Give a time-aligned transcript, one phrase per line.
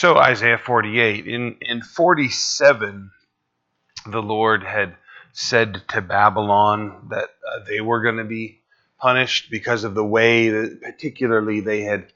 [0.00, 3.10] So Isaiah 48 in in 47
[4.06, 4.96] the Lord had
[5.34, 8.62] said to Babylon that uh, they were going to be
[8.98, 12.14] punished because of the way that particularly they had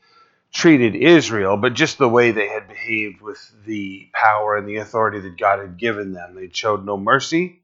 [0.50, 5.20] treated Israel, but just the way they had behaved with the power and the authority
[5.20, 6.36] that God had given them.
[6.36, 7.60] They showed no mercy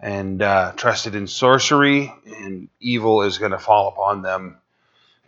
[0.00, 4.56] and uh, trusted in sorcery, and evil is going to fall upon them,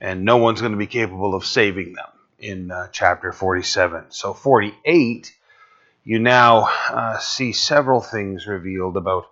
[0.00, 2.08] and no one's going to be capable of saving them
[2.44, 4.04] in uh, chapter 47.
[4.10, 5.34] So, 48,
[6.04, 9.30] you now uh, see several things revealed about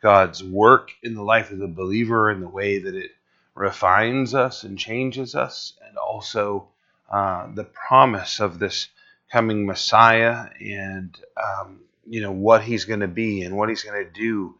[0.00, 3.10] God's work in the life of the believer and the way that it
[3.54, 6.68] refines us and changes us, and also
[7.10, 8.88] uh, the promise of this
[9.30, 14.04] coming Messiah and um, you know what he's going to be and what he's going
[14.04, 14.54] to do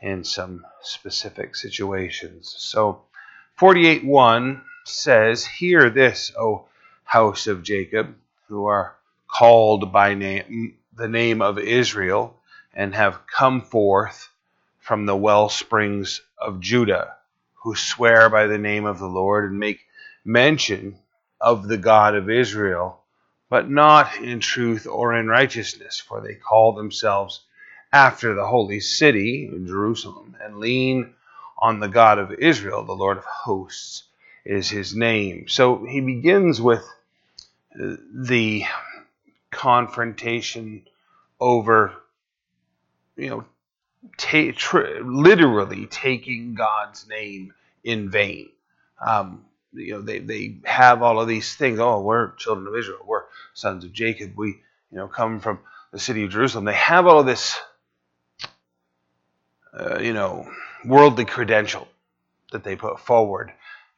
[0.00, 2.54] in some specific situations.
[2.58, 3.02] So
[3.58, 6.64] 48:1 says, "Hear this, O
[7.10, 8.14] house of Jacob,
[8.46, 8.94] who are
[9.26, 12.36] called by name the name of Israel
[12.72, 14.28] and have come forth
[14.78, 17.16] from the well springs of Judah,
[17.64, 19.80] who swear by the name of the Lord and make
[20.24, 21.00] mention
[21.40, 23.00] of the God of Israel,
[23.48, 27.40] but not in truth or in righteousness, for they call themselves
[27.92, 31.12] after the holy city, Jerusalem, and lean
[31.58, 34.04] on the God of Israel, the Lord of hosts
[34.44, 35.48] is his name.
[35.48, 36.84] So he begins with
[37.80, 38.64] the
[39.50, 40.86] confrontation
[41.40, 41.92] over,
[43.16, 43.44] you know,
[44.16, 48.50] ta- tr- literally taking God's name in vain.
[49.04, 51.78] Um, you know, they, they have all of these things.
[51.78, 53.00] Oh, we're children of Israel.
[53.06, 54.32] We're sons of Jacob.
[54.36, 54.48] We,
[54.90, 55.60] you know, come from
[55.92, 56.64] the city of Jerusalem.
[56.64, 57.56] They have all of this,
[59.72, 60.50] uh, you know,
[60.84, 61.88] worldly credential
[62.52, 63.52] that they put forward.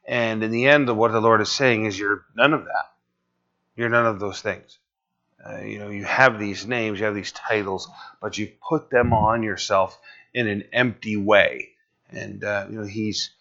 [0.05, 2.92] And in the end, what the Lord is saying is, you're none of that.
[3.75, 4.77] You're none of those things.
[5.45, 7.89] Uh, you know, you have these names, you have these titles,
[8.21, 9.99] but you put them on yourself
[10.33, 11.69] in an empty way.
[12.09, 13.31] And, uh, you know, He's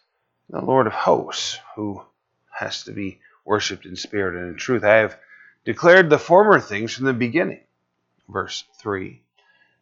[0.51, 2.03] the Lord of hosts who
[2.51, 4.85] has to be worshipped in spirit and in truth.
[4.85, 5.19] I have
[5.65, 7.61] declared the former things from the beginning.
[8.29, 9.21] Verse 3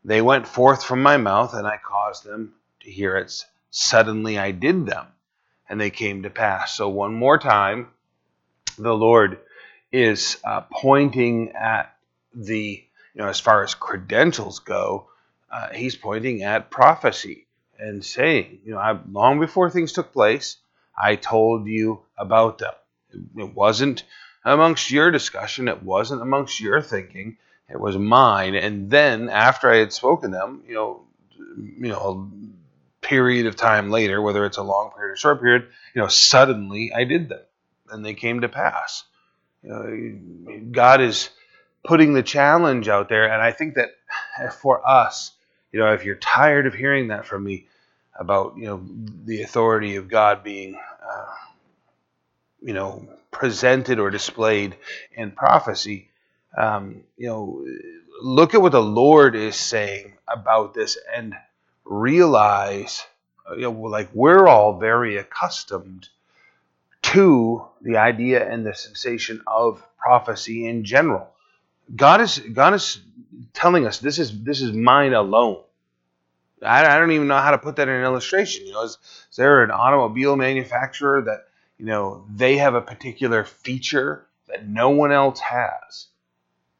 [0.04, 3.44] They went forth from my mouth, and I caused them to hear it.
[3.70, 5.06] Suddenly I did them,
[5.68, 6.74] and they came to pass.
[6.74, 7.88] So, one more time,
[8.76, 9.38] the Lord
[9.92, 11.94] is uh, pointing at
[12.34, 12.84] the,
[13.14, 15.08] you know, as far as credentials go,
[15.50, 17.46] uh, he's pointing at prophecy
[17.78, 20.58] and saying, you know, I, long before things took place,
[20.96, 22.74] I told you about them.
[23.36, 24.04] It wasn't
[24.44, 27.36] amongst your discussion, it wasn't amongst your thinking,
[27.68, 28.54] it was mine.
[28.54, 31.02] And then after I had spoken them, you know,
[31.56, 32.30] you know,
[33.02, 36.08] a period of time later, whether it's a long period or short period, you know,
[36.08, 37.40] suddenly I did them
[37.90, 39.04] and they came to pass.
[39.64, 41.30] God is
[41.84, 43.90] putting the challenge out there, and I think that
[44.60, 45.32] for us,
[45.72, 47.66] you know, if you're tired of hearing that from me
[48.18, 48.82] about, you know,
[49.24, 51.26] the authority of God being, uh,
[52.62, 54.76] you know, presented or displayed
[55.14, 56.10] in prophecy,
[56.56, 57.66] um, you know,
[58.22, 61.34] look at what the Lord is saying about this and
[61.84, 63.04] realize,
[63.56, 66.08] you know, like we're all very accustomed
[67.10, 71.28] to the idea and the sensation of prophecy in general.
[71.94, 73.00] God is God is
[73.52, 75.62] telling us this is this is mine alone.
[76.62, 78.66] I, I don't even know how to put that in an illustration.
[78.66, 78.98] You know, is,
[79.30, 81.48] is there an automobile manufacturer that
[81.78, 86.06] you know they have a particular feature that no one else has?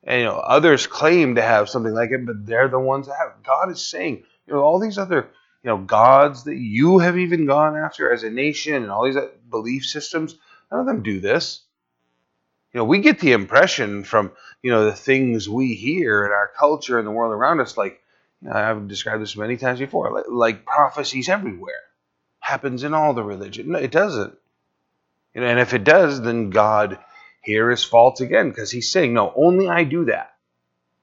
[0.04, 3.16] And you know, others claim to have something like it, but they're the ones that
[3.18, 3.30] have.
[3.30, 3.44] It.
[3.44, 5.30] God is saying, you know, all these other
[5.62, 9.16] you know gods that you have even gone after as a nation and all these
[9.16, 10.36] uh, belief systems,
[10.70, 11.62] none of them do this.
[12.72, 14.32] You know, we get the impression from
[14.62, 18.00] you know the things we hear in our culture and the world around us, like
[18.42, 21.82] you know, I've described this many times before, like, like prophecies everywhere
[22.40, 23.72] happens in all the religion.
[23.72, 24.36] No, it doesn't.
[25.34, 26.98] You know, and if it does, then God
[27.42, 30.34] here is fault again because He's saying, no, only I do that.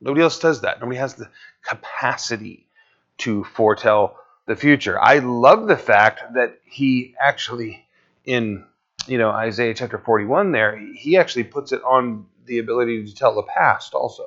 [0.02, 0.80] Nobody else does that.
[0.80, 1.30] Nobody has the
[1.64, 2.68] capacity
[3.20, 5.00] to foretell the future.
[5.00, 7.86] I love the fact that He actually
[8.26, 8.66] in
[9.08, 13.36] you know Isaiah chapter 41 there, he actually puts it on the ability to tell
[13.36, 14.26] the past also.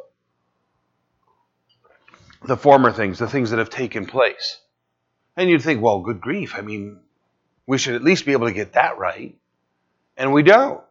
[2.43, 4.59] The former things, the things that have taken place.
[5.37, 6.55] And you'd think, well, good grief.
[6.57, 7.01] I mean,
[7.67, 9.37] we should at least be able to get that right.
[10.17, 10.83] And we don't.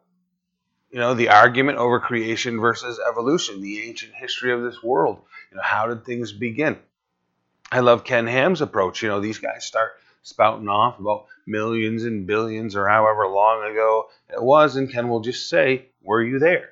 [0.91, 5.21] You know, the argument over creation versus evolution, the ancient history of this world.
[5.51, 6.79] You know, how did things begin?
[7.71, 9.01] I love Ken Ham's approach.
[9.01, 9.91] You know, these guys start
[10.23, 15.21] spouting off about millions and billions or however long ago it was, and Ken will
[15.21, 16.69] just say, Were you there?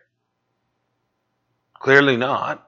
[1.74, 2.68] Clearly not.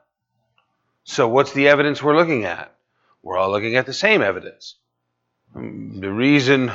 [1.04, 2.76] So, what's the evidence we're looking at?
[3.24, 4.76] We're all looking at the same evidence.
[5.56, 6.72] Um, the reason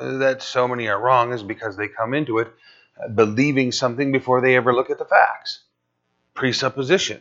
[0.00, 2.52] that so many are wrong is because they come into it
[3.14, 5.60] believing something before they ever look at the facts.
[6.34, 7.20] Presupposition.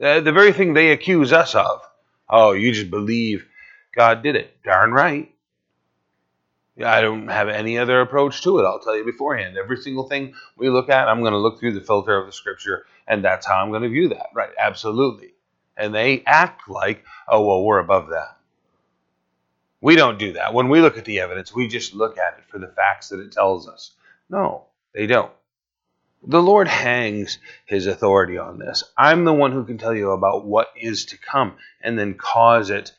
[0.00, 1.80] Uh, the very thing they accuse us of.
[2.28, 3.46] Oh, you just believe
[3.94, 4.62] God did it.
[4.62, 5.30] Darn right.
[6.82, 8.64] I don't have any other approach to it.
[8.64, 9.56] I'll tell you beforehand.
[9.56, 12.32] Every single thing we look at, I'm going to look through the filter of the
[12.32, 14.26] scripture, and that's how I'm going to view that.
[14.34, 14.50] Right?
[14.58, 15.34] Absolutely.
[15.76, 18.38] And they act like, oh, well, we're above that.
[19.80, 20.54] We don't do that.
[20.54, 23.20] When we look at the evidence, we just look at it for the facts that
[23.20, 23.92] it tells us.
[24.30, 25.30] No, they don't.
[26.26, 28.82] The Lord hangs his authority on this.
[28.96, 32.70] I'm the one who can tell you about what is to come and then cause
[32.70, 32.92] it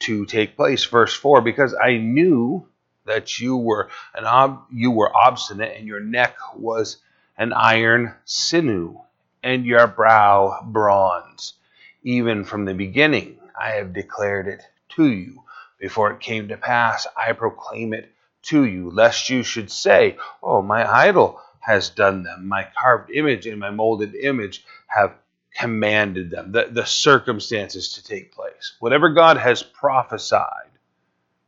[0.00, 0.84] to take place.
[0.86, 2.66] Verse 4 because I knew
[3.04, 6.98] that you were an ob- you were obstinate and your neck was
[7.36, 9.00] an iron sinew
[9.42, 11.54] and your brow bronze
[12.02, 15.42] even from the beginning I have declared it to you
[15.78, 18.12] before it came to pass I proclaim it
[18.42, 23.46] to you lest you should say oh my idol has done them my carved image
[23.46, 25.14] and my molded image have
[25.54, 30.70] commanded them the, the circumstances to take place whatever God has prophesied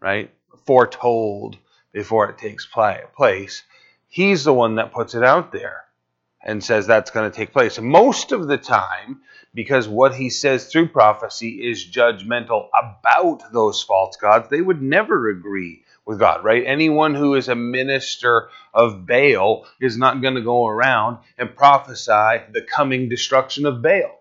[0.01, 0.31] right
[0.67, 1.57] foretold
[1.93, 3.63] before it takes place.
[4.09, 5.85] He's the one that puts it out there
[6.43, 7.79] and says that's going to take place.
[7.79, 9.21] Most of the time,
[9.55, 15.29] because what he says through prophecy is judgmental about those false gods, they would never
[15.29, 16.65] agree with God, right?
[16.67, 22.43] Anyone who is a minister of Baal is not going to go around and prophesy
[22.53, 24.21] the coming destruction of Baal.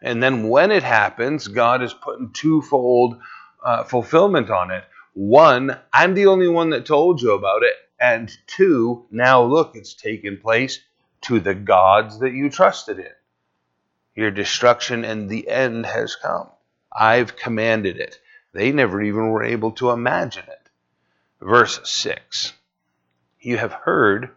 [0.00, 3.18] And then when it happens, God is putting twofold
[3.64, 4.84] uh, fulfillment on it.
[5.14, 7.74] One, I'm the only one that told you about it.
[7.98, 10.80] And two, now look, it's taken place
[11.22, 13.12] to the gods that you trusted in.
[14.14, 16.48] Your destruction and the end has come.
[16.92, 18.20] I've commanded it.
[18.56, 20.68] They never even were able to imagine it.
[21.40, 22.54] Verse 6
[23.40, 24.30] You have heard,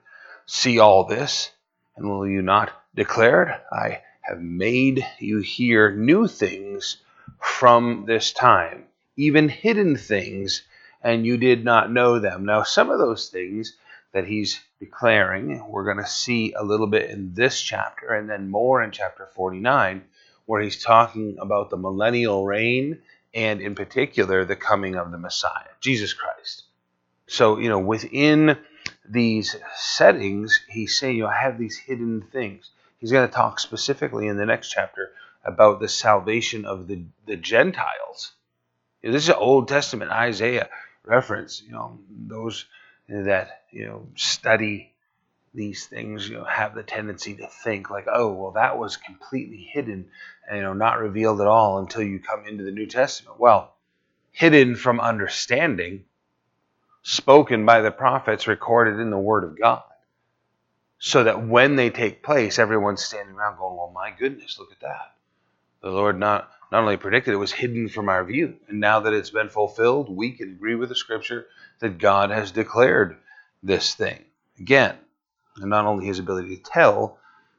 [0.45, 1.51] see all this,
[1.95, 3.61] and will you not declare it?
[3.71, 6.97] I have made you hear new things
[7.39, 8.89] from this time
[9.19, 10.63] even hidden things,
[11.01, 12.45] and you did not know them.
[12.45, 13.75] Now, some of those things
[14.13, 18.49] that he's declaring, we're going to see a little bit in this chapter, and then
[18.49, 20.03] more in chapter 49,
[20.45, 23.01] where he's talking about the millennial reign
[23.33, 26.63] and, in particular, the coming of the Messiah, Jesus Christ.
[27.27, 28.57] So, you know, within
[29.07, 32.69] these settings, he's saying, you know, I have these hidden things.
[32.99, 35.11] He's going to talk specifically in the next chapter
[35.43, 38.33] about the salvation of the, the Gentiles
[39.01, 40.69] you know, this is an Old Testament Isaiah
[41.05, 41.61] reference.
[41.65, 42.65] You know, those
[43.07, 44.91] that you know study
[45.53, 49.57] these things, you know, have the tendency to think like, oh, well, that was completely
[49.57, 50.09] hidden,
[50.47, 53.39] and you know, not revealed at all until you come into the New Testament.
[53.39, 53.73] Well,
[54.31, 56.05] hidden from understanding,
[57.01, 59.83] spoken by the prophets, recorded in the Word of God,
[60.99, 64.81] so that when they take place, everyone's standing around going, well, my goodness, look at
[64.81, 65.13] that.
[65.81, 68.55] The Lord not not only predicted, it was hidden from our view.
[68.67, 71.47] And now that it's been fulfilled, we can agree with the scripture
[71.79, 73.17] that God has declared
[73.63, 74.23] this thing.
[74.59, 74.95] Again,
[75.61, 77.17] and not only his ability to tell,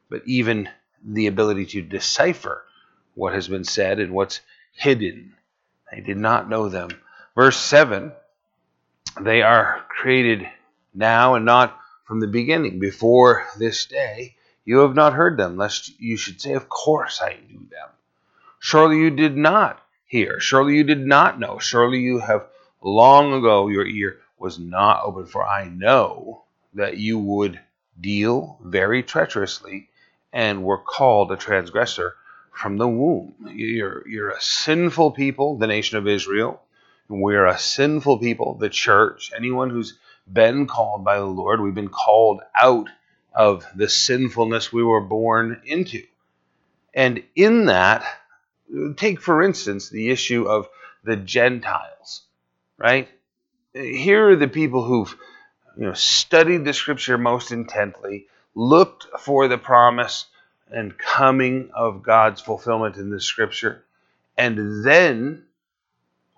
[0.09, 0.69] but even
[1.05, 2.65] the ability to decipher
[3.15, 4.41] what has been said and what's
[4.73, 5.35] hidden.
[5.91, 6.91] They did not know them.
[7.35, 8.13] Verse 7
[9.21, 10.49] they are created
[10.95, 14.37] now and not from the beginning, before this day.
[14.65, 17.89] You have not heard them, lest you should say, Of course I knew them.
[18.59, 20.39] Surely you did not hear.
[20.41, 21.59] Surely you did not know.
[21.59, 22.47] Surely you have
[22.83, 25.27] long ago your ear was not open.
[25.27, 27.61] For I know that you would
[28.01, 29.89] deal very treacherously
[30.33, 32.15] and were called a transgressor
[32.53, 33.35] from the womb.
[33.55, 36.63] You're, you're a sinful people, the nation of Israel.
[37.09, 39.33] We're a sinful people, the church.
[39.37, 39.99] Anyone who's
[40.33, 42.89] been called by the Lord, we've been called out
[43.35, 46.03] of the sinfulness we were born into.
[46.95, 48.05] And in that,
[48.97, 50.69] take for instance the issue of
[51.05, 52.23] the Gentiles,
[52.77, 53.09] right?
[53.73, 55.17] Here are the people who've
[55.77, 60.27] you know studied the scripture most intently, looked for the promise
[60.71, 63.85] and coming of God's fulfillment in the scripture,
[64.37, 65.45] and then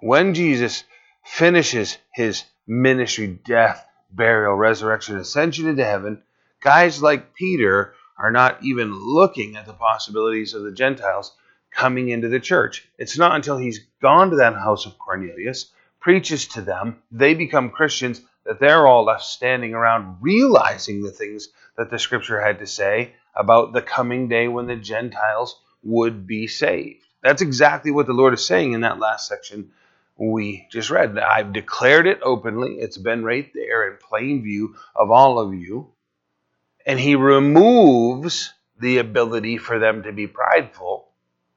[0.00, 0.84] when Jesus
[1.24, 6.22] finishes his ministry, death, burial, resurrection, ascension into heaven,
[6.60, 11.32] guys like Peter are not even looking at the possibilities of the Gentiles
[11.70, 12.88] coming into the church.
[12.98, 15.70] It's not until he's gone to that house of Cornelius,
[16.00, 21.48] preaches to them, they become Christians, that they're all left standing around realizing the things
[21.76, 26.46] that the scripture had to say about the coming day when the Gentiles would be
[26.46, 27.04] saved.
[27.22, 29.70] That's exactly what the Lord is saying in that last section
[30.16, 31.18] we just read.
[31.18, 35.92] I've declared it openly, it's been right there in plain view of all of you.
[36.86, 41.08] And He removes the ability for them to be prideful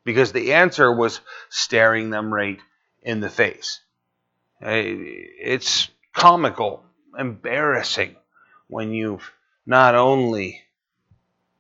[0.03, 2.59] because the answer was staring them right
[3.01, 3.81] in the face.
[4.61, 6.81] It's comical,
[7.19, 8.15] embarrassing
[8.67, 9.31] when you've
[9.65, 10.61] not only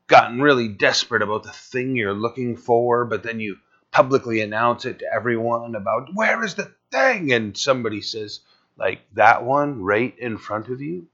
[0.07, 3.57] gotten really desperate about the thing you're looking for, but then you
[3.91, 8.39] publicly announce it to everyone about where is the thing, and somebody says,
[8.77, 11.07] like that one right in front of you.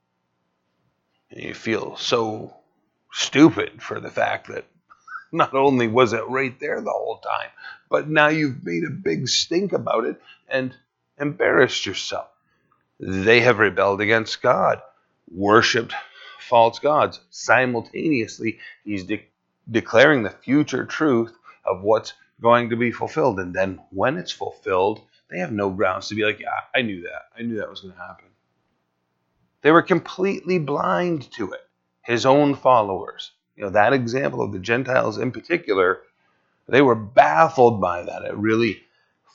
[1.30, 2.56] And you feel so
[3.12, 4.66] stupid for the fact that
[5.32, 7.50] not only was it right there the whole time,
[7.90, 10.76] but now you've made a big stink about it and
[11.20, 12.31] embarrassed yourself.
[13.04, 14.80] They have rebelled against God,
[15.28, 15.96] worshiped
[16.40, 17.20] false gods.
[17.32, 19.28] Simultaneously, he's de-
[19.70, 23.40] declaring the future truth of what's going to be fulfilled.
[23.40, 27.02] And then when it's fulfilled, they have no grounds to be like, yeah, I knew
[27.02, 27.24] that.
[27.36, 28.26] I knew that was going to happen.
[29.64, 31.62] They were completely blind to it.
[32.04, 33.32] His own followers.
[33.56, 36.02] You know, that example of the Gentiles in particular,
[36.68, 38.26] they were baffled by that.
[38.26, 38.84] It really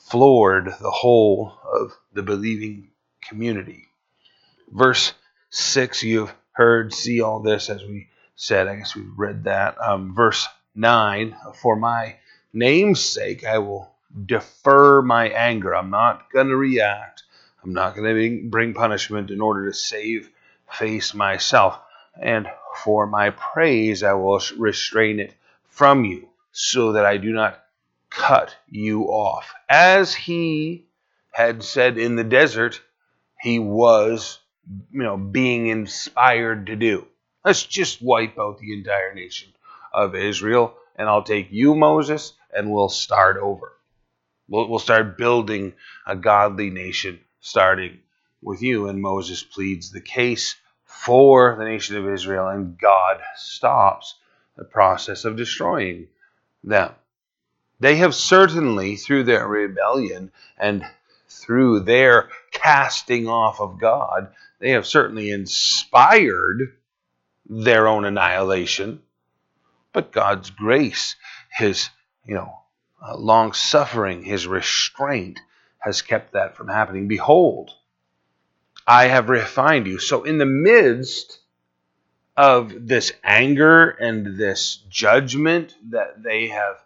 [0.05, 2.91] floored the whole of the believing
[3.27, 3.85] community.
[4.71, 5.13] Verse
[5.49, 8.67] 6, you've heard, see all this as we said.
[8.67, 9.77] I guess we read that.
[9.81, 12.17] Um, verse 9, for my
[12.53, 13.91] name's sake, I will
[14.25, 15.75] defer my anger.
[15.75, 17.23] I'm not going to react.
[17.63, 20.29] I'm not going to bring punishment in order to save
[20.71, 21.79] face myself.
[22.21, 22.47] And
[22.83, 25.33] for my praise, I will restrain it
[25.69, 27.63] from you, so that I do not
[28.09, 29.53] cut you off.
[29.69, 30.85] As he
[31.31, 32.81] had said in the desert,
[33.47, 34.39] he was,
[34.91, 37.07] you know, being inspired to do.
[37.45, 39.53] Let's just wipe out the entire nation
[39.93, 43.71] of Israel, and I'll take you, Moses, and we'll start over.
[44.49, 45.73] We'll, we'll start building
[46.05, 47.99] a godly nation starting
[48.41, 48.89] with you.
[48.89, 54.15] And Moses pleads the case for the nation of Israel, and God stops
[54.57, 56.07] the process of destroying
[56.63, 56.93] them.
[57.79, 60.85] They have certainly, through their rebellion and
[61.29, 62.29] through their
[62.61, 66.75] casting off of God, they have certainly inspired
[67.45, 69.01] their own annihilation.
[69.93, 71.15] But God's grace,
[71.49, 71.89] His,
[72.25, 72.57] you know,
[73.01, 75.39] uh, long suffering, his restraint
[75.79, 77.07] has kept that from happening.
[77.07, 77.71] Behold,
[78.85, 79.99] I have refined you.
[79.99, 81.39] So, in the midst
[82.35, 86.83] of this anger and this judgment that they have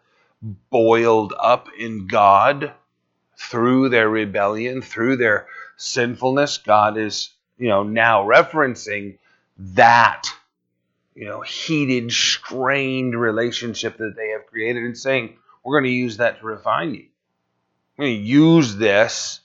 [0.70, 2.74] boiled up in God
[3.50, 9.18] through their rebellion, through their sinfulness, God is, you know, now referencing
[9.58, 10.28] that,
[11.16, 16.18] you know, heated, strained relationship that they have created and saying, we're going to use
[16.18, 17.08] that to refine you.
[17.98, 19.42] We're going to use this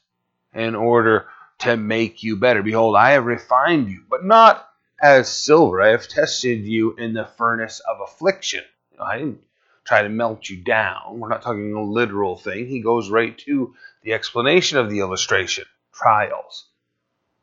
[0.55, 1.27] in order
[1.61, 2.63] to make you better.
[2.63, 4.69] Behold, I have refined you, but not
[5.01, 5.83] as silver.
[5.83, 8.65] I have tested you in the furnace of affliction.
[9.01, 9.41] I didn't
[9.87, 11.19] try to melt you down.
[11.19, 12.67] We're not talking a literal thing.
[12.67, 16.67] He goes right to the explanation of the illustration trials.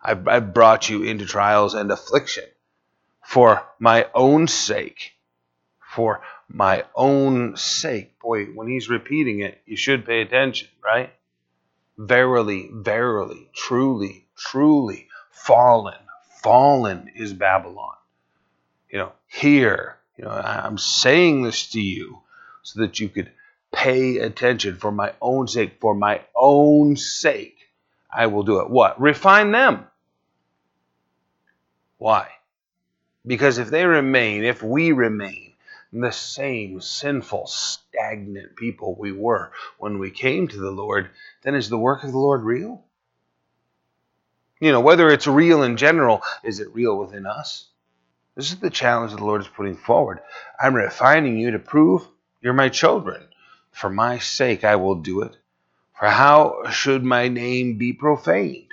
[0.02, 2.44] I've, I've brought you into trials and affliction
[3.24, 5.14] for my own sake,
[5.80, 8.20] for my own sake.
[8.20, 11.12] Boy, when he's repeating it, you should pay attention, right?
[11.98, 16.00] Verily, verily, truly, truly, fallen,
[16.42, 17.96] fallen is Babylon.
[18.90, 22.20] You know, here, you know, I'm saying this to you
[22.64, 23.32] so that you could
[23.72, 27.58] pay attention for my own sake, for my own sake.
[28.12, 28.70] I will do it.
[28.70, 29.00] What?
[29.00, 29.86] Refine them.
[31.98, 32.28] Why?
[33.26, 35.54] Because if they remain, if we remain,
[35.94, 41.10] the same sinful, stagnant people we were when we came to the Lord,
[41.44, 42.84] then is the work of the Lord real?
[44.60, 47.68] You know, whether it's real in general, is it real within us?
[48.36, 50.20] This is the challenge the Lord is putting forward.
[50.60, 52.08] I'm refining you to prove
[52.44, 53.24] you're my children.
[53.72, 55.38] For my sake, I will do it.
[55.98, 58.68] For how should my name be profaned?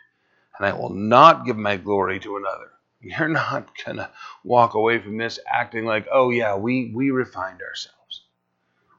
[0.59, 2.71] And I will not give my glory to another.
[3.01, 4.11] You're not going to
[4.45, 8.25] walk away from this acting like, oh, yeah, we, we refined ourselves.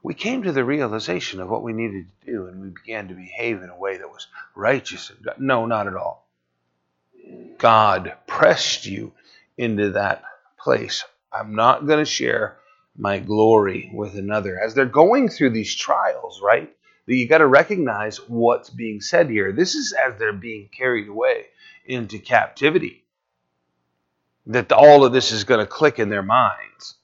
[0.01, 3.13] We came to the realization of what we needed to do, and we began to
[3.13, 4.25] behave in a way that was
[4.55, 5.11] righteous.
[5.37, 6.27] No, not at all.
[7.59, 9.13] God pressed you
[9.55, 10.23] into that
[10.57, 11.03] place.
[11.31, 12.57] I'm not going to share
[12.97, 14.59] my glory with another.
[14.59, 16.73] As they're going through these trials, right?
[17.07, 19.51] You got to recognize what's being said here.
[19.51, 21.47] This is as they're being carried away
[21.85, 23.03] into captivity
[24.47, 26.95] that all of this is going to click in their minds.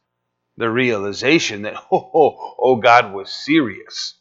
[0.58, 4.16] the realization that, oh, oh, oh God was serious.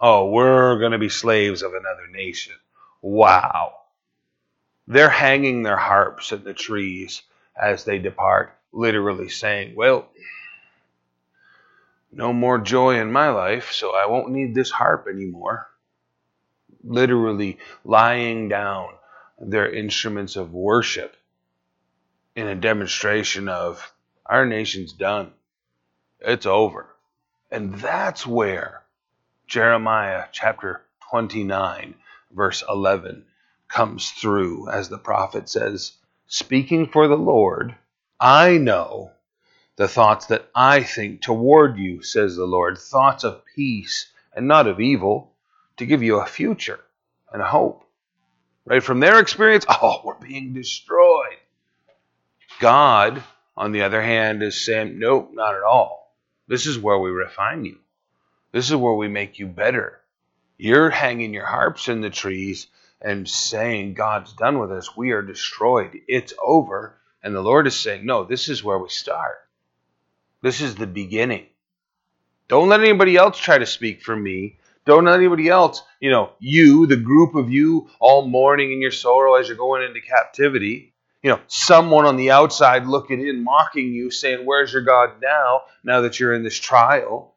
[0.00, 2.54] Oh, we're going to be slaves of another nation.
[3.02, 3.74] Wow.
[4.86, 7.22] They're hanging their harps in the trees
[7.60, 10.08] as they depart, literally saying, Well,
[12.16, 15.68] no more joy in my life, so I won't need this harp anymore.
[16.82, 18.88] Literally lying down
[19.38, 21.16] their instruments of worship
[22.36, 23.92] in a demonstration of
[24.26, 25.32] our nation's done.
[26.20, 26.86] It's over.
[27.50, 28.82] And that's where
[29.46, 31.94] Jeremiah chapter 29,
[32.32, 33.24] verse 11,
[33.68, 35.92] comes through as the prophet says,
[36.26, 37.74] Speaking for the Lord,
[38.18, 39.12] I know
[39.76, 44.66] the thoughts that I think toward you, says the Lord, thoughts of peace and not
[44.66, 45.32] of evil,
[45.76, 46.80] to give you a future
[47.32, 47.84] and a hope.
[48.64, 51.38] Right from their experience, oh, we're being destroyed.
[52.60, 53.22] God,
[53.56, 56.14] on the other hand, is saying, nope, not at all.
[56.46, 57.78] This is where we refine you.
[58.52, 60.00] This is where we make you better.
[60.56, 62.68] You're hanging your harps in the trees
[63.00, 64.96] and saying, God's done with us.
[64.96, 66.00] We are destroyed.
[66.06, 66.96] It's over.
[67.22, 69.43] And the Lord is saying, no, this is where we start.
[70.44, 71.46] This is the beginning.
[72.48, 74.58] Don't let anybody else try to speak for me.
[74.84, 78.90] Don't let anybody else, you know, you, the group of you, all mourning in your
[78.90, 80.92] sorrow as you're going into captivity.
[81.22, 85.62] You know, someone on the outside looking in, mocking you, saying, Where's your God now,
[85.82, 87.34] now that you're in this trial?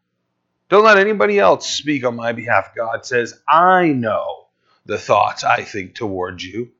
[0.67, 2.75] Don't let anybody else speak on my behalf.
[2.75, 4.47] God says, I know
[4.85, 6.73] the thoughts I think towards you.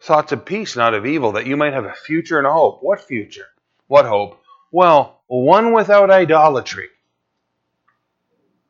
[0.00, 2.82] Thoughts of peace, not of evil, that you might have a future and a hope.
[2.82, 3.46] What future?
[3.86, 4.41] What hope?
[4.72, 6.88] Well, one without idolatry.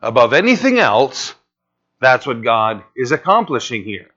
[0.03, 1.33] Above anything else,
[2.01, 4.11] that's what God is accomplishing here.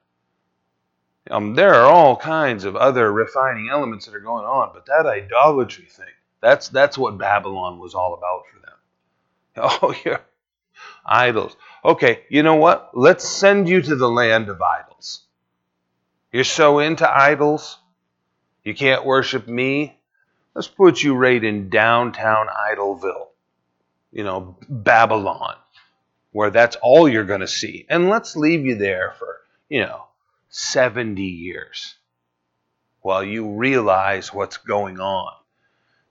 [1.30, 5.06] Um, there are all kinds of other refining elements that are going on, but that
[5.06, 6.06] idolatry thing,
[6.42, 8.72] that's that's what Babylon was all about for them.
[9.82, 10.18] Oh, yeah,
[11.06, 11.56] idols.
[11.84, 12.92] Okay, you know what?
[12.94, 15.22] Let's send you to the land of idols.
[16.32, 17.78] You're so into idols,
[18.64, 19.95] you can't worship me.
[20.56, 23.28] Let's put you right in downtown Idolville,
[24.14, 25.58] you know, Babylon,
[26.32, 27.86] where that's all you're going to see.
[27.90, 30.06] And let's leave you there for, you know,
[30.48, 31.96] 70 years
[33.02, 35.34] while you realize what's going on.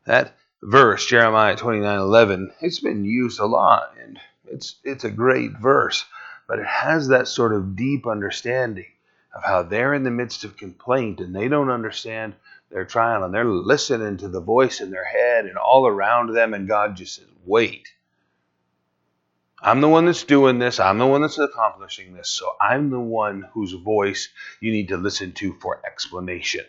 [0.04, 5.52] That verse, Jeremiah 29 11, it's been used a lot, and it's, it's a great
[5.52, 6.04] verse,
[6.46, 8.93] but it has that sort of deep understanding
[9.34, 12.34] of how they're in the midst of complaint and they don't understand
[12.70, 16.54] their trial and they're listening to the voice in their head and all around them,
[16.54, 17.88] and God just says, Wait.
[19.60, 20.78] I'm the one that's doing this.
[20.78, 22.28] I'm the one that's accomplishing this.
[22.28, 24.28] So I'm the one whose voice
[24.60, 26.66] you need to listen to for explanation.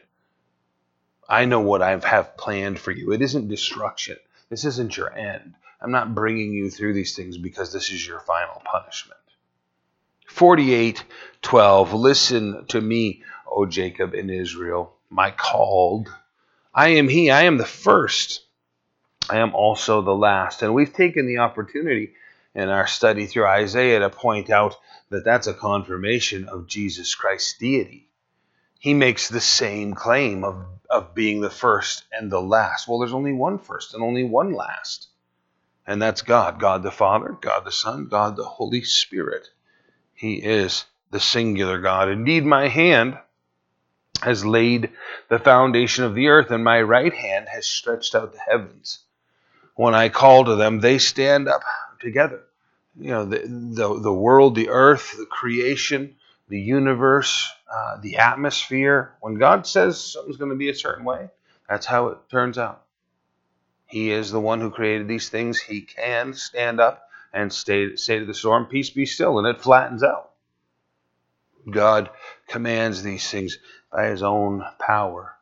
[1.27, 3.11] I know what I have planned for you.
[3.11, 4.15] It isn't destruction.
[4.49, 5.55] This isn't your end.
[5.81, 9.19] I'm not bringing you through these things because this is your final punishment.
[10.35, 11.01] 48
[11.43, 16.09] 12 Listen to me, O Jacob and Israel my called.
[16.73, 17.31] I am He.
[17.31, 18.43] I am the first.
[19.29, 20.61] I am also the last.
[20.61, 22.15] And we've taken the opportunity
[22.53, 24.75] in our study through Isaiah to point out
[25.09, 28.09] that that's a confirmation of Jesus Christ's deity.
[28.77, 32.89] He makes the same claim of, of being the first and the last.
[32.89, 35.07] Well, there's only one first and only one last.
[35.87, 39.47] And that's God God the Father, God the Son, God the Holy Spirit.
[40.15, 42.09] He is the singular God.
[42.09, 43.17] Indeed, my hand
[44.21, 44.91] has laid
[45.29, 48.99] the foundation of the earth, and my right hand has stretched out the heavens.
[49.75, 51.61] When I call to them, they stand up
[51.99, 52.43] together.
[52.97, 56.15] You know, the, the, the world, the earth, the creation,
[56.47, 59.15] the universe, uh, the atmosphere.
[59.19, 61.29] When God says something's going to be a certain way,
[61.67, 62.83] that's how it turns out.
[63.85, 65.59] He is the one who created these things.
[65.59, 67.04] He can stand up
[67.35, 70.31] and say to the storm, Peace be still, and it flattens out.
[71.69, 72.09] God
[72.47, 73.59] commands these things
[73.91, 75.35] by his own power.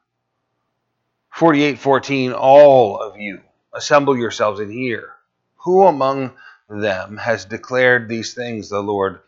[1.36, 3.42] 48:14 All of you
[3.74, 5.14] assemble yourselves and hear.
[5.58, 6.34] Who among
[6.70, 8.70] them has declared these things?
[8.70, 9.20] The Lord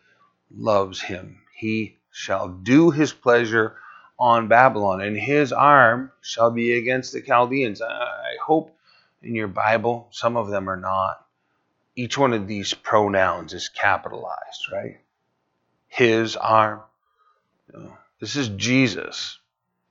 [0.50, 1.40] loves him.
[1.54, 3.76] He shall do his pleasure
[4.18, 7.82] on Babylon, and his arm shall be against the Chaldeans.
[7.82, 8.76] I hope
[9.22, 11.25] in your Bible, some of them are not.
[11.96, 14.98] Each one of these pronouns is capitalized, right?
[15.88, 16.82] His arm.
[18.20, 19.38] This is Jesus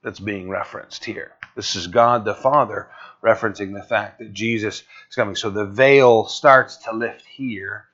[0.04, 1.34] that's being referenced here.
[1.56, 2.90] This is God the Father
[3.24, 5.36] referencing the fact that Jesus is coming.
[5.36, 7.86] So the veil starts to lift here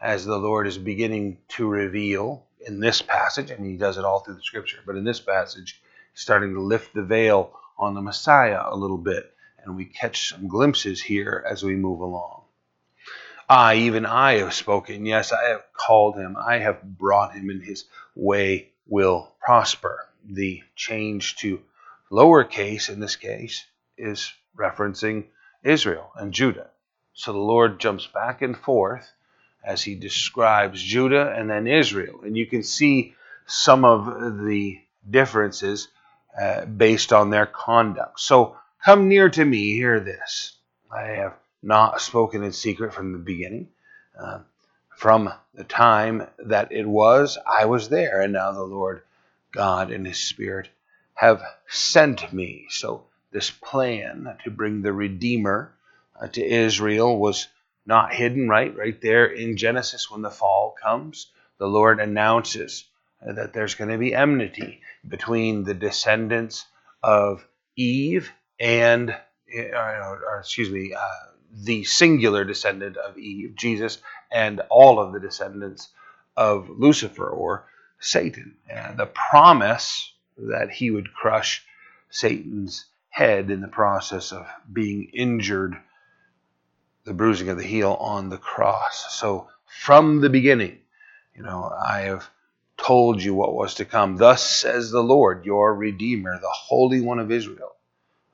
[0.00, 4.20] as the Lord is beginning to reveal in this passage, and he does it all
[4.20, 4.78] through the scripture.
[4.86, 5.80] But in this passage,
[6.12, 9.34] he's starting to lift the veil on the Messiah a little bit.
[9.64, 12.42] and we catch some glimpses here as we move along.
[13.48, 15.06] I, even I, have spoken.
[15.06, 16.36] Yes, I have called him.
[16.36, 17.84] I have brought him, and his
[18.14, 20.06] way will prosper.
[20.24, 21.62] The change to
[22.10, 23.64] lowercase in this case
[23.96, 25.24] is referencing
[25.62, 26.68] Israel and Judah.
[27.14, 29.10] So the Lord jumps back and forth
[29.64, 32.20] as he describes Judah and then Israel.
[32.22, 33.14] And you can see
[33.46, 34.06] some of
[34.44, 35.88] the differences
[36.40, 38.20] uh, based on their conduct.
[38.20, 40.56] So come near to me, hear this.
[40.90, 43.68] I have not spoken in secret from the beginning.
[44.18, 44.40] Uh,
[44.96, 49.02] from the time that it was, I was there, and now the Lord
[49.52, 50.68] God and His Spirit
[51.14, 52.66] have sent me.
[52.70, 55.72] So, this plan to bring the Redeemer
[56.20, 57.46] uh, to Israel was
[57.86, 58.74] not hidden, right?
[58.76, 62.84] Right there in Genesis, when the fall comes, the Lord announces
[63.26, 66.66] uh, that there's going to be enmity between the descendants
[67.02, 73.98] of Eve and, uh, or, excuse me, uh, the singular descendant of Eve, Jesus,
[74.30, 75.88] and all of the descendants
[76.36, 77.66] of Lucifer or
[78.00, 78.56] Satan.
[78.68, 81.64] And the promise that he would crush
[82.10, 85.76] Satan's head in the process of being injured,
[87.04, 89.18] the bruising of the heel on the cross.
[89.18, 90.78] So from the beginning,
[91.34, 92.28] you know, I have
[92.76, 94.16] told you what was to come.
[94.16, 97.74] Thus says the Lord, your Redeemer, the Holy One of Israel.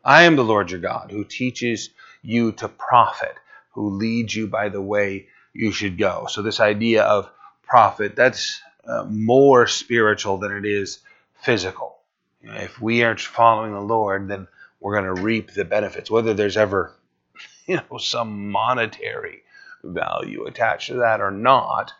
[0.04, 1.90] I am the Lord your God, who teaches
[2.24, 3.34] you to profit,
[3.72, 6.26] who leads you by the way you should go.
[6.28, 7.30] So, this idea of
[7.62, 10.98] profit, that's uh, more spiritual than it is
[11.42, 11.98] physical.
[12.42, 14.46] if we aren't following the Lord, then
[14.80, 16.92] we're going to reap the benefits, whether there's ever
[17.66, 19.42] you know, some monetary
[19.82, 21.92] value attached to that or not.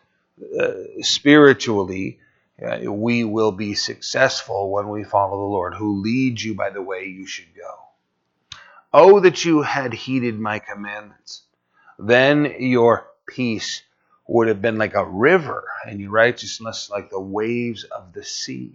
[0.60, 2.18] Uh, spiritually,
[2.62, 6.82] uh, we will be successful when we follow the Lord, who leads you by the
[6.82, 7.83] way you should go.
[8.96, 11.42] Oh, that you had heeded my commandments.
[11.98, 13.82] Then your peace
[14.28, 18.72] would have been like a river, and your righteousness like the waves of the sea.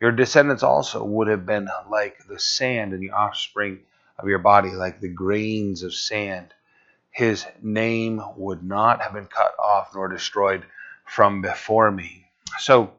[0.00, 3.80] Your descendants also would have been like the sand, and the offspring
[4.16, 6.54] of your body like the grains of sand.
[7.10, 10.64] His name would not have been cut off nor destroyed
[11.04, 12.26] from before me.
[12.60, 12.92] So,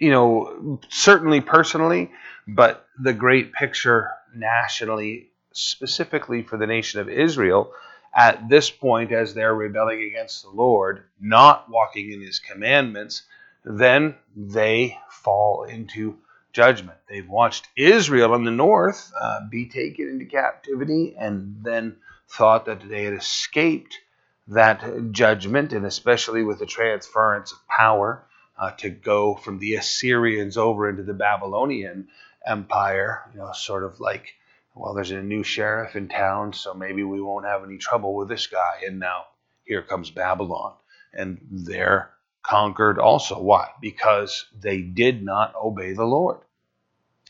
[0.00, 2.10] you know, certainly personally,
[2.48, 7.72] but the great picture nationally, specifically for the nation of Israel,
[8.14, 13.22] at this point, as they're rebelling against the Lord, not walking in his commandments,
[13.64, 16.18] then they fall into
[16.52, 16.98] judgment.
[17.08, 21.96] They've watched Israel in the north uh, be taken into captivity and then
[22.28, 23.98] thought that they had escaped
[24.48, 28.26] that judgment, and especially with the transference of power
[28.58, 32.08] uh, to go from the Assyrians over into the Babylonian
[32.46, 34.34] empire, you know, sort of like,
[34.74, 38.28] well, there's a new sheriff in town, so maybe we won't have any trouble with
[38.28, 38.82] this guy.
[38.86, 39.26] And now
[39.64, 40.74] here comes Babylon.
[41.12, 42.10] And they're
[42.42, 43.40] conquered also.
[43.40, 43.68] Why?
[43.80, 46.40] Because they did not obey the Lord.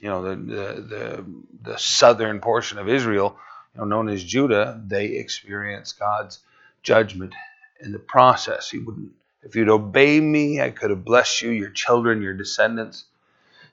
[0.01, 1.25] You know, the, the, the,
[1.63, 3.37] the southern portion of Israel,
[3.75, 6.41] you know, known as Judah, they experienced God's
[6.83, 7.35] judgment
[7.81, 8.71] in the process.
[8.71, 9.11] He wouldn't,
[9.43, 13.05] if you'd obey me, I could have blessed you, your children, your descendants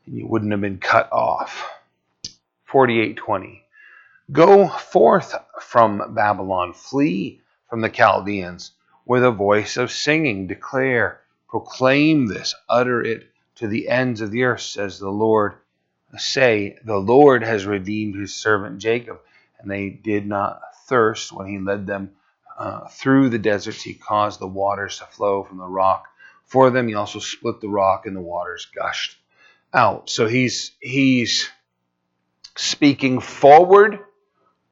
[0.09, 1.69] and you wouldn't have been cut off.
[2.65, 3.63] 4820.
[4.31, 8.71] Go forth from Babylon, flee from the Chaldeans
[9.05, 10.47] with a voice of singing.
[10.47, 15.53] Declare, proclaim this, utter it to the ends of the earth, says the Lord.
[16.17, 19.19] Say, the Lord has redeemed his servant Jacob,
[19.59, 22.11] and they did not thirst when he led them
[22.57, 23.83] uh, through the deserts.
[23.83, 26.07] He caused the waters to flow from the rock
[26.45, 26.87] for them.
[26.87, 29.18] He also split the rock, and the waters gushed
[29.73, 30.09] out.
[30.09, 31.49] So he's he's
[32.55, 33.99] speaking forward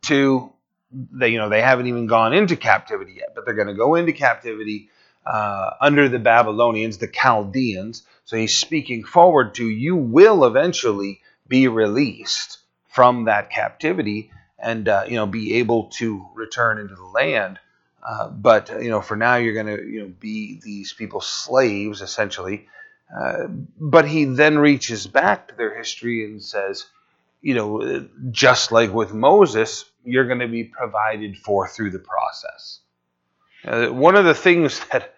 [0.04, 0.52] to
[0.92, 3.96] they you know they haven't even gone into captivity yet, but they're going to go
[3.96, 4.90] into captivity
[5.26, 8.04] uh, under the Babylonians, the Chaldeans.
[8.26, 15.06] So he's speaking forward to you will eventually be released from that captivity and uh,
[15.08, 17.60] you know be able to return into the land.
[18.04, 22.02] Uh, but you know, for now, you're going to you know be these people's slaves
[22.02, 22.68] essentially,
[23.16, 23.48] uh,
[23.80, 26.86] but he then reaches back to their history and says,
[27.42, 32.80] you know, just like with Moses, you're going to be provided for through the process.
[33.66, 35.14] Uh, one of the things that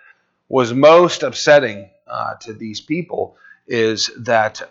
[0.47, 4.61] was most upsetting uh, to these people is that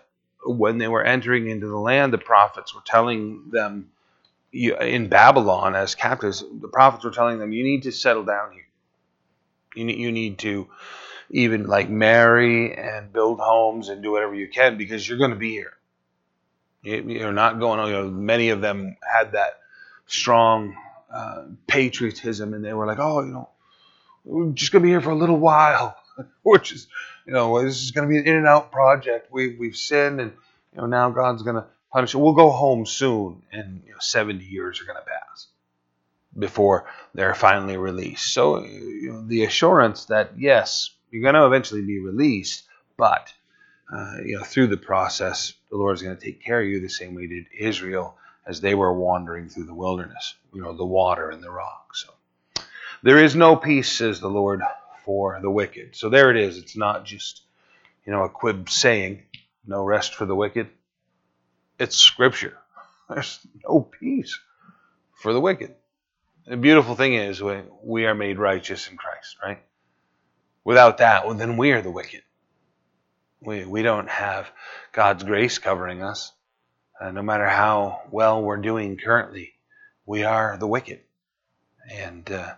[0.45, 3.91] when they were entering into the land, the prophets were telling them
[4.53, 8.67] in Babylon as captives, the prophets were telling them, you need to settle down here.
[9.75, 10.69] You need, you need to
[11.31, 15.37] even like marry and build homes and do whatever you can because you're going to
[15.37, 15.73] be here.
[16.83, 17.87] You're not going.
[17.87, 19.61] You know, many of them had that
[20.07, 20.77] strong
[21.13, 23.49] uh, patriotism, and they were like, oh, you know,
[24.25, 25.97] we're just going to be here for a little while,
[26.43, 26.87] which is,
[27.27, 29.33] you know, this is going to be an in and out project.
[29.33, 30.33] We, we've sinned, and,
[30.73, 32.19] you know, now God's going to punish it.
[32.19, 35.49] We'll go home soon, and, you know, 70 years are going to pass
[36.39, 38.33] before they're finally released.
[38.33, 42.65] So, you know, the assurance that, yes, you're going to eventually be released,
[42.97, 43.33] but,
[43.93, 46.81] uh, you know, through the process, the Lord is going to take care of you
[46.81, 48.17] the same way He did Israel
[48.47, 51.95] as they were wandering through the wilderness, you know, the water and the rock.
[51.95, 52.13] So
[53.03, 54.63] there is no peace, says the Lord,
[55.05, 55.97] for the wicked.
[55.97, 56.59] So there it is.
[56.59, 57.43] It's not just,
[58.05, 59.23] you know, a quib saying,
[59.67, 60.69] no rest for the wicked.
[61.79, 62.57] It's scripture.
[63.09, 64.39] There's no peace
[65.15, 65.75] for the wicked.
[66.47, 67.43] The beautiful thing is
[67.83, 69.59] we are made righteous in Christ, right?
[70.65, 72.23] Without that, well, then we are the wicked.
[73.41, 74.51] We, we don't have
[74.93, 76.33] God's grace covering us.
[77.01, 79.55] Uh, no matter how well we're doing currently,
[80.05, 81.01] we are the wicked.
[81.91, 82.55] And uh,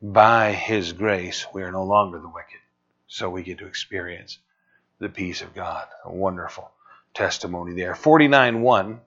[0.00, 2.60] by His grace, we are no longer the wicked.
[3.06, 4.38] So we get to experience
[4.98, 5.86] the peace of God.
[6.04, 6.70] A wonderful
[7.12, 7.94] testimony there.
[7.94, 9.00] 49 1.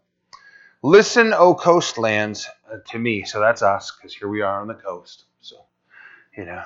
[0.83, 3.23] Listen, O coastlands, uh, to me.
[3.23, 5.25] So that's us, because here we are on the coast.
[5.41, 5.55] So,
[6.37, 6.63] you know,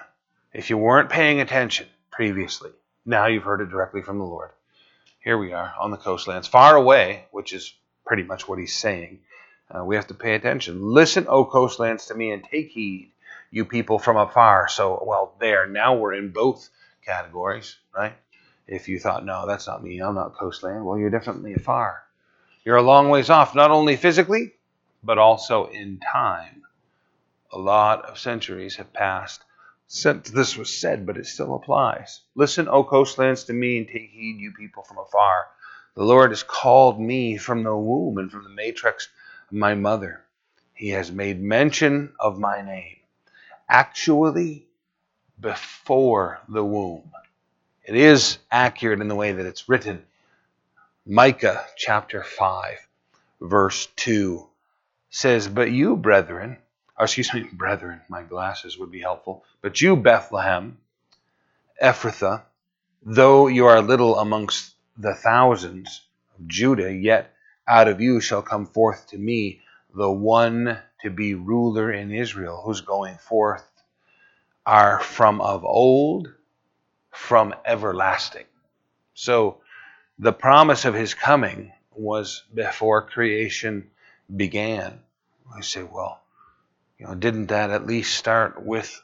[0.53, 2.71] if you weren't paying attention previously,
[3.05, 4.51] now you've heard it directly from the Lord
[5.21, 7.73] here we are on the coastlands, far away, which is
[8.05, 9.19] pretty much what he's saying.
[9.69, 10.81] Uh, we have to pay attention.
[10.81, 13.11] Listen, O coastlands, to me, and take heed,
[13.51, 14.67] you people from afar.
[14.67, 16.67] So, well, there, now we're in both
[17.05, 18.13] categories, right?
[18.67, 22.03] If you thought, no, that's not me, I'm not coastland, well, you're definitely afar.
[22.65, 24.53] You're a long ways off, not only physically,
[25.03, 26.63] but also in time.
[27.51, 29.43] A lot of centuries have passed
[29.93, 32.21] since this was said, but it still applies.
[32.33, 35.47] Listen, O coastlands, to me, and take heed, you people from afar.
[35.95, 39.09] The Lord has called me from the womb and from the matrix
[39.49, 40.23] of my mother.
[40.73, 42.99] He has made mention of my name.
[43.67, 44.65] Actually,
[45.37, 47.11] before the womb.
[47.83, 50.05] It is accurate in the way that it's written.
[51.05, 52.77] Micah chapter 5,
[53.41, 54.47] verse 2
[55.09, 56.59] says, But you, brethren,
[57.01, 59.43] Oh, excuse me, brethren, my glasses would be helpful.
[59.63, 60.77] But you, Bethlehem,
[61.81, 62.43] Ephrathah,
[63.01, 66.01] though you are little amongst the thousands
[66.37, 67.33] of Judah, yet
[67.67, 69.61] out of you shall come forth to me
[69.95, 73.67] the one to be ruler in Israel, whose going forth
[74.67, 76.31] are from of old,
[77.09, 78.45] from everlasting.
[79.15, 79.61] So
[80.19, 83.89] the promise of his coming was before creation
[84.35, 84.99] began.
[85.51, 86.20] I say, well,
[87.01, 89.01] you know, didn't that at least start with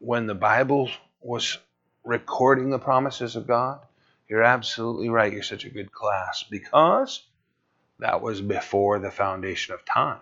[0.00, 0.90] when the Bible
[1.22, 1.56] was
[2.04, 3.80] recording the promises of God?
[4.28, 5.32] You're absolutely right.
[5.32, 7.22] You're such a good class because
[8.00, 10.18] that was before the foundation of time.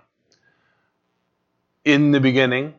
[1.85, 2.75] In the beginning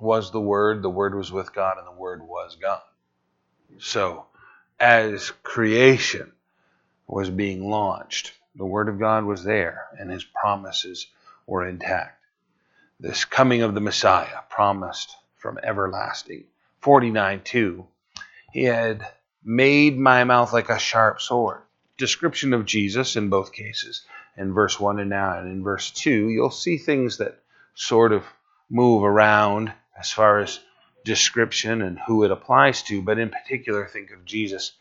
[0.00, 2.82] was the Word, the Word was with God, and the Word was God.
[3.78, 4.26] So,
[4.80, 6.32] as creation
[7.06, 11.06] was being launched, the Word of God was there, and His promises
[11.46, 12.19] were intact
[13.00, 16.44] this coming of the Messiah promised from everlasting.
[16.82, 17.86] 49 2.
[18.52, 19.06] He had
[19.42, 21.62] made my mouth like a sharp sword.
[21.96, 24.04] Description of Jesus in both cases.
[24.36, 27.42] In verse 1 and now, and in verse 2, you'll see things that
[27.74, 28.24] sort of
[28.68, 30.60] move around as far as
[31.04, 34.72] description and who it applies to, but in particular, think of Jesus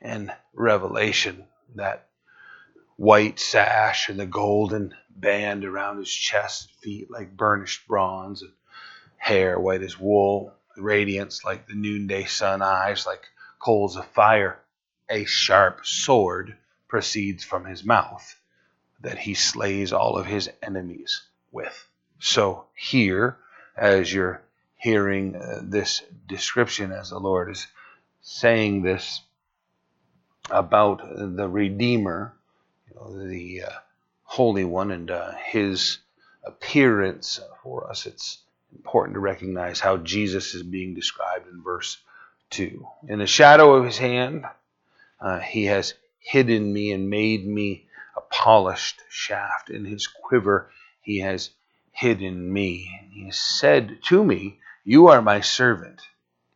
[0.00, 2.06] and Revelation, that
[2.96, 8.52] white sash and the golden band around his chest, feet like burnished bronze, and
[9.16, 13.22] hair white as wool, radiance like the noonday sun, eyes like
[13.58, 14.58] coals of fire.
[15.08, 16.56] A sharp sword
[16.88, 18.36] proceeds from his mouth
[19.00, 21.86] that he slays all of his enemies with.
[22.18, 23.36] So here,
[23.76, 24.42] as you're
[24.76, 27.66] hearing uh, this description, as the Lord is
[28.22, 29.20] saying this
[30.50, 31.02] about
[31.36, 32.34] the Redeemer,
[32.88, 33.78] you know, the uh,
[34.32, 35.98] Holy One and uh, His
[36.42, 38.38] appearance for us, it's
[38.74, 41.98] important to recognize how Jesus is being described in verse
[42.48, 42.86] 2.
[43.08, 44.46] In the shadow of His hand,
[45.20, 47.84] uh, He has hidden me and made me
[48.16, 49.68] a polished shaft.
[49.68, 50.70] In His quiver,
[51.02, 51.50] He has
[51.90, 52.90] hidden me.
[53.12, 56.00] He said to me, You are my servant,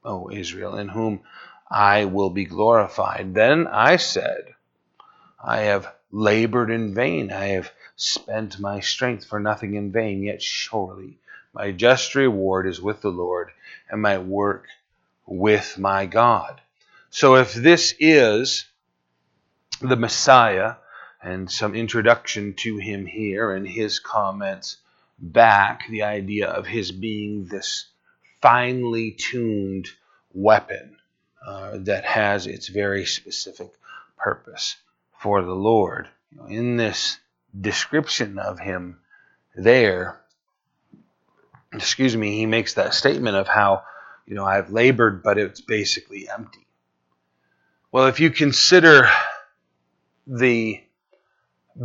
[0.03, 1.21] O Israel, in whom
[1.71, 3.35] I will be glorified.
[3.35, 4.55] Then I said,
[5.45, 7.33] I have labored in vain.
[7.33, 10.23] I have spent my strength for nothing in vain.
[10.23, 11.19] Yet surely
[11.53, 13.51] my just reward is with the Lord,
[13.90, 14.66] and my work
[15.27, 16.61] with my God.
[17.11, 18.66] So if this is
[19.81, 20.77] the Messiah,
[21.27, 24.77] and some introduction to him here and his comments
[25.19, 27.87] back the idea of his being this
[28.40, 29.88] finely tuned
[30.33, 30.97] weapon
[31.45, 33.71] uh, that has its very specific
[34.16, 34.77] purpose
[35.27, 36.07] for the Lord.
[36.49, 37.19] In this
[37.61, 39.01] description of him
[39.57, 40.21] there,
[41.73, 43.83] excuse me, he makes that statement of how,
[44.25, 46.65] you know, I've labored, but it's basically empty.
[47.91, 49.09] Well, if you consider
[50.29, 50.81] the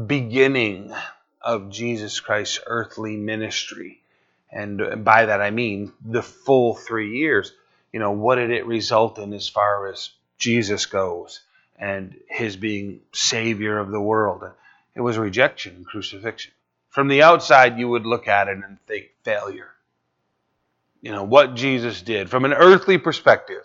[0.05, 0.93] beginning
[1.41, 4.03] of Jesus Christ's earthly ministry,
[4.51, 7.53] and by that I mean the full three years,
[7.91, 11.39] you know, what did it result in as far as Jesus goes
[11.81, 14.43] and his being Savior of the world?
[14.95, 16.53] It was rejection and crucifixion.
[16.89, 19.71] From the outside, you would look at it and think failure.
[21.01, 22.29] You know, what Jesus did.
[22.29, 23.63] From an earthly perspective,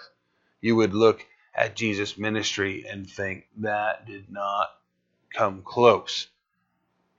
[0.61, 1.25] you would look
[1.55, 4.69] at Jesus' ministry and think that did not
[5.35, 6.29] come close.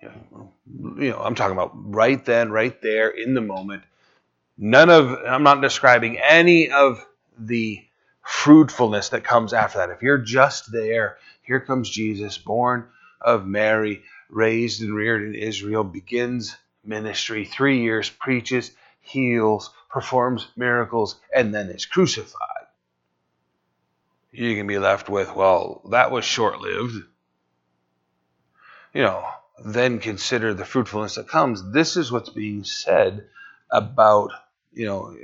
[0.02, 0.52] You know,
[0.98, 3.84] you know, I'm talking about right then, right there, in the moment.
[4.58, 7.06] None of, I'm not describing any of
[7.38, 7.84] the
[8.28, 9.90] fruitfulness that comes after that.
[9.90, 12.88] If you're just there, here comes Jesus, born
[13.22, 21.20] of Mary, raised and reared in Israel, begins ministry, three years, preaches, heals, performs miracles,
[21.34, 22.68] and then is crucified.
[24.32, 27.02] You can be left with, well, that was short lived.
[28.94, 29.26] You know,
[29.66, 31.72] then consider the fruitfulness that comes.
[31.72, 33.26] This is what's being said
[33.72, 34.32] about,
[34.78, 35.16] you know,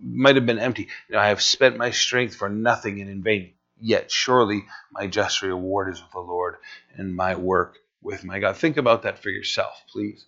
[0.00, 0.88] might have been empty.
[1.08, 3.52] You know, I have spent my strength for nothing and in vain.
[3.78, 6.56] Yet surely my just reward is with the Lord
[6.96, 8.56] and my work with my God.
[8.56, 10.24] Think about that for yourself, please.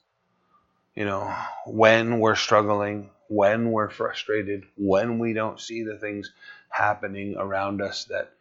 [0.95, 1.35] You know,
[1.65, 6.31] when we're struggling, when we're frustrated, when we don't see the things
[6.69, 8.33] happening around us that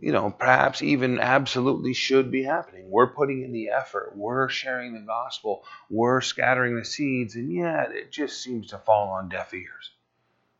[0.00, 2.90] you know, perhaps even absolutely should be happening.
[2.90, 7.90] We're putting in the effort, we're sharing the gospel, we're scattering the seeds, and yet
[7.92, 9.90] it just seems to fall on deaf ears.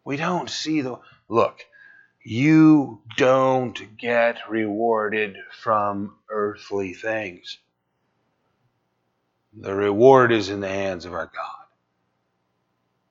[0.05, 0.99] We don't see the
[1.29, 1.61] look.
[2.25, 7.59] You don't get rewarded from earthly things.
[9.57, 11.67] The reward is in the hands of our God.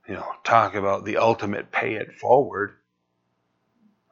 [0.08, 2.78] You know, talk about the ultimate pay it forward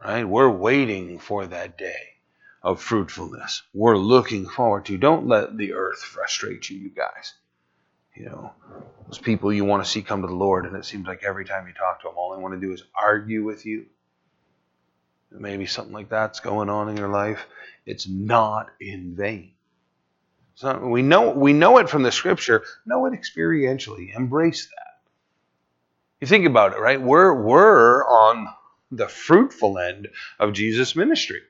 [0.05, 0.23] right?
[0.23, 2.15] We're waiting for that day
[2.61, 3.63] of fruitfulness.
[3.73, 4.97] We're looking forward to.
[4.97, 7.33] Don't let the earth frustrate you, you guys.
[8.15, 8.51] You know,
[9.07, 11.43] those people you want to see come to the Lord, and it seems like every
[11.43, 13.87] time you talk to them, all they want to do is argue with you.
[15.31, 17.45] Maybe something like that's going on in your life.
[17.85, 19.51] It's not in vain.
[20.63, 22.63] Not, we know we know it from the Scripture.
[22.85, 24.15] Know it experientially.
[24.15, 25.01] Embrace that.
[26.21, 27.01] You think about it, right?
[27.01, 28.47] We're we're on
[28.91, 31.41] the fruitful end of Jesus' ministry.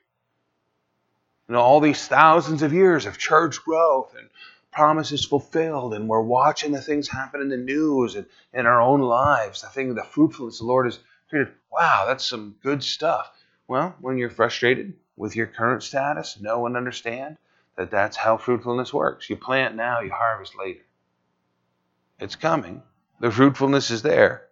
[1.48, 4.28] Know, all these thousands of years of church growth and
[4.72, 9.00] promises fulfilled, and we're watching the things happen in the news and in our own
[9.00, 10.98] lives, the thing, the fruitfulness the Lord has
[11.30, 11.54] created.
[11.70, 13.30] Wow, that's some good stuff.
[13.68, 17.36] Well, when you're frustrated with your current status, know and understand
[17.76, 19.30] that that's how fruitfulness works.
[19.30, 20.84] You plant now, you harvest later.
[22.18, 22.82] It's coming.
[23.20, 24.48] The fruitfulness is there.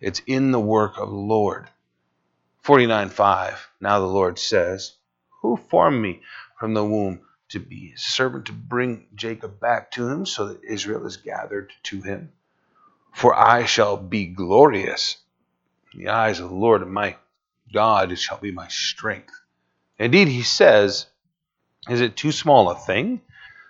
[0.00, 1.68] It's in the work of the Lord.
[2.68, 4.92] 49.5 Now the Lord says,
[5.40, 6.20] Who formed me
[6.60, 10.62] from the womb to be his servant to bring Jacob back to him so that
[10.62, 12.30] Israel is gathered to him?
[13.14, 15.16] For I shall be glorious
[15.94, 17.16] in the eyes of the Lord, and my
[17.72, 19.32] God it shall be my strength.
[19.98, 21.06] Indeed, he says,
[21.88, 23.22] Is it too small a thing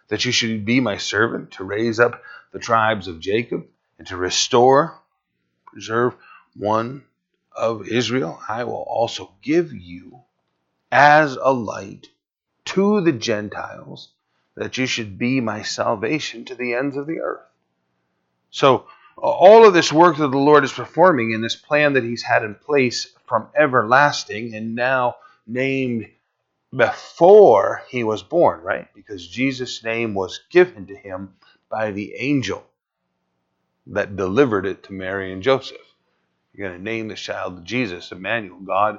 [0.08, 3.64] that you should be my servant to raise up the tribes of Jacob
[3.96, 4.98] and to restore,
[5.72, 6.16] preserve
[6.56, 7.04] one
[7.58, 10.20] of Israel, I will also give you
[10.92, 12.08] as a light
[12.66, 14.10] to the Gentiles,
[14.54, 17.46] that you should be my salvation to the ends of the earth.
[18.50, 22.22] So, all of this work that the Lord is performing in this plan that He's
[22.22, 25.16] had in place from everlasting and now
[25.46, 26.08] named
[26.74, 28.88] before He was born, right?
[28.94, 31.34] Because Jesus' name was given to Him
[31.68, 32.64] by the angel
[33.88, 35.87] that delivered it to Mary and Joseph.
[36.58, 38.98] You're going to name the child Jesus, Emmanuel, God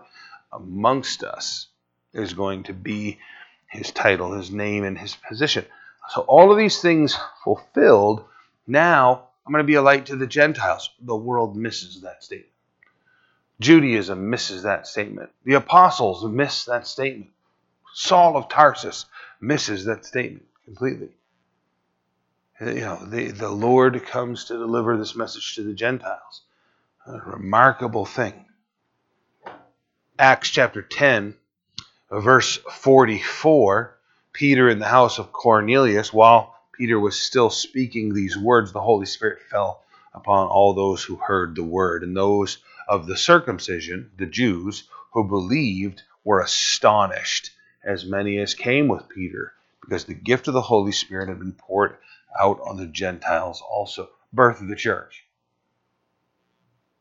[0.54, 1.68] amongst us
[2.14, 3.20] is going to be
[3.68, 5.66] his title, his name, and his position.
[6.08, 8.24] So all of these things fulfilled,
[8.66, 10.90] now I'm going to be a light to the Gentiles.
[11.02, 12.54] The world misses that statement.
[13.60, 15.30] Judaism misses that statement.
[15.44, 17.32] The apostles miss that statement.
[17.94, 19.06] Saul of Tarsus
[19.42, 21.10] misses that statement completely.
[22.62, 26.44] You know, the, the Lord comes to deliver this message to the Gentiles.
[27.12, 28.46] A remarkable thing.
[30.20, 31.34] Acts chapter 10,
[32.12, 33.98] verse 44,
[34.32, 39.08] Peter in the house of Cornelius, while Peter was still speaking these words, the Holy
[39.08, 39.84] Spirit fell
[40.14, 42.04] upon all those who heard the word.
[42.04, 47.50] And those of the circumcision, the Jews, who believed were astonished,
[47.84, 51.54] as many as came with Peter, because the gift of the Holy Spirit had been
[51.54, 51.98] poured
[52.40, 54.12] out on the Gentiles also.
[54.32, 55.26] Birth of the church.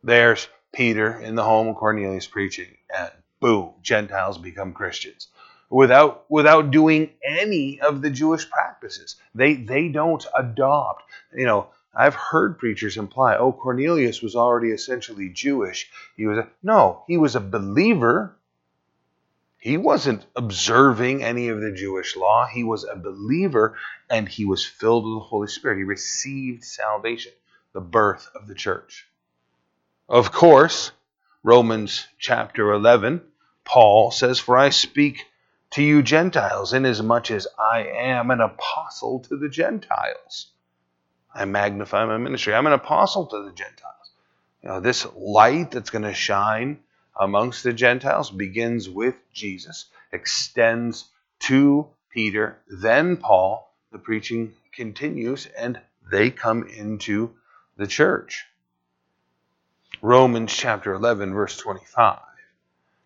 [0.04, 5.28] There's Peter in the home of Cornelius preaching, and boom, Gentiles become Christians
[5.70, 9.16] without without doing any of the Jewish practices.
[9.34, 11.04] They they don't adopt.
[11.34, 15.90] You know, I've heard preachers imply, "Oh, Cornelius was already essentially Jewish.
[16.16, 18.36] He was a, no, he was a believer.
[19.58, 22.46] He wasn't observing any of the Jewish law.
[22.46, 23.76] He was a believer,
[24.08, 25.78] and he was filled with the Holy Spirit.
[25.78, 27.32] He received salvation,
[27.72, 29.08] the birth of the church.
[30.08, 30.92] Of course,
[31.42, 33.20] Romans chapter 11,
[33.64, 35.26] Paul says, "For I speak."
[35.70, 40.50] to you Gentiles, inasmuch as I am an apostle to the Gentiles.
[41.34, 42.54] I magnify my ministry.
[42.54, 44.10] I'm an apostle to the Gentiles.
[44.62, 46.80] You know, this light that's going to shine
[47.14, 51.04] amongst the Gentiles begins with Jesus, extends
[51.40, 53.70] to Peter, then Paul.
[53.92, 55.80] The preaching continues, and
[56.10, 57.34] they come into
[57.76, 58.46] the church.
[60.00, 62.20] Romans chapter 11, verse 25.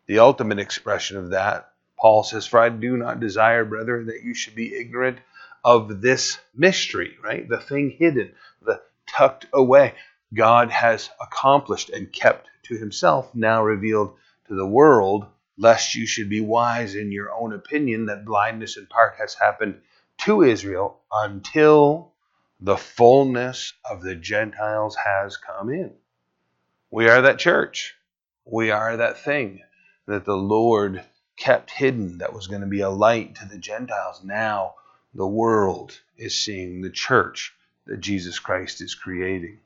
[0.06, 1.72] The ultimate expression of that
[2.02, 5.20] Paul says, For I do not desire, brethren, that you should be ignorant
[5.64, 7.48] of this mystery, right?
[7.48, 9.94] The thing hidden, the tucked away.
[10.34, 14.16] God has accomplished and kept to himself, now revealed
[14.48, 15.26] to the world,
[15.56, 19.80] lest you should be wise in your own opinion that blindness in part has happened
[20.18, 22.12] to Israel until
[22.58, 25.94] the fullness of the Gentiles has come in.
[26.94, 27.94] We are that church.
[28.44, 29.62] We are that thing
[30.04, 31.02] that the Lord
[31.38, 34.22] kept hidden that was going to be a light to the Gentiles.
[34.22, 34.74] Now
[35.14, 37.54] the world is seeing the church
[37.86, 39.60] that Jesus Christ is creating.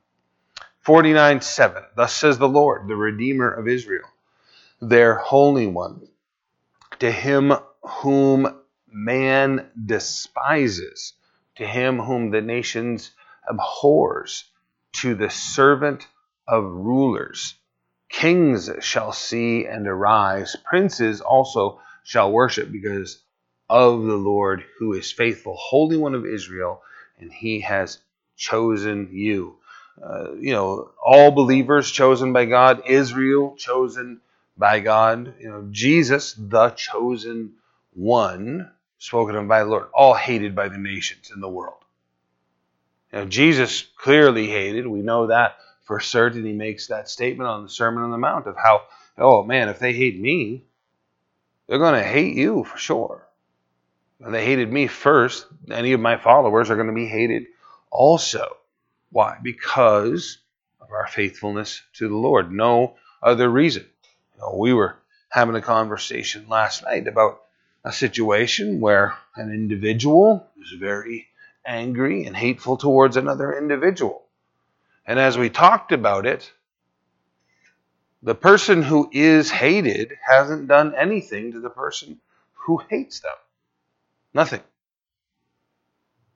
[0.79, 1.83] 49 7.
[1.97, 4.07] Thus says the Lord, the Redeemer of Israel,
[4.81, 6.07] their Holy One,
[6.99, 7.51] to him
[7.81, 8.57] whom
[8.87, 11.11] man despises,
[11.57, 13.11] to him whom the nations
[13.45, 14.45] abhors,
[14.93, 16.07] to the servant
[16.47, 17.55] of rulers
[18.09, 23.21] Kings shall see and arise, princes also shall worship because
[23.69, 26.81] of the Lord who is faithful, Holy One of Israel,
[27.19, 27.99] and he has
[28.37, 29.57] chosen you.
[30.01, 34.21] Uh, you know, all believers chosen by God, Israel chosen
[34.57, 37.53] by God, you know, Jesus, the chosen
[37.93, 41.83] one, spoken of by the Lord, all hated by the nations in the world.
[43.11, 47.63] You know, Jesus clearly hated, we know that for certain he makes that statement on
[47.63, 48.81] the Sermon on the Mount of how,
[49.17, 50.65] oh man, if they hate me,
[51.65, 53.25] they're going to hate you for sure.
[54.19, 55.47] And they hated me first.
[55.71, 57.45] Any of my followers are going to be hated
[57.89, 58.57] also.
[59.11, 59.37] Why?
[59.41, 60.39] Because
[60.81, 62.51] of our faithfulness to the Lord.
[62.51, 63.85] No other reason.
[64.35, 64.97] You know, we were
[65.29, 67.43] having a conversation last night about
[67.85, 71.27] a situation where an individual is very
[71.65, 74.26] angry and hateful towards another individual.
[75.07, 76.51] And as we talked about it,
[78.21, 82.19] the person who is hated hasn't done anything to the person
[82.53, 83.31] who hates them.
[84.33, 84.61] Nothing.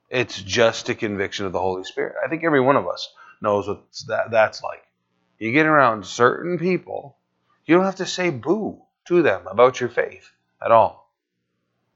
[0.09, 2.15] It's just a conviction of the Holy Spirit.
[2.23, 4.83] I think every one of us knows what that, that's like.
[5.37, 7.17] You get around certain people,
[7.65, 10.29] you don't have to say boo to them about your faith
[10.63, 11.11] at all.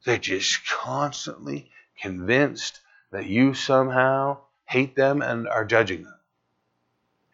[0.04, 1.72] They're just constantly
[2.02, 2.80] convinced
[3.12, 6.15] that you somehow hate them and are judging them.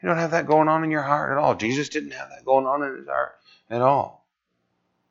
[0.01, 1.55] You don't have that going on in your heart at all.
[1.55, 3.37] Jesus didn't have that going on in his heart
[3.69, 4.25] at all.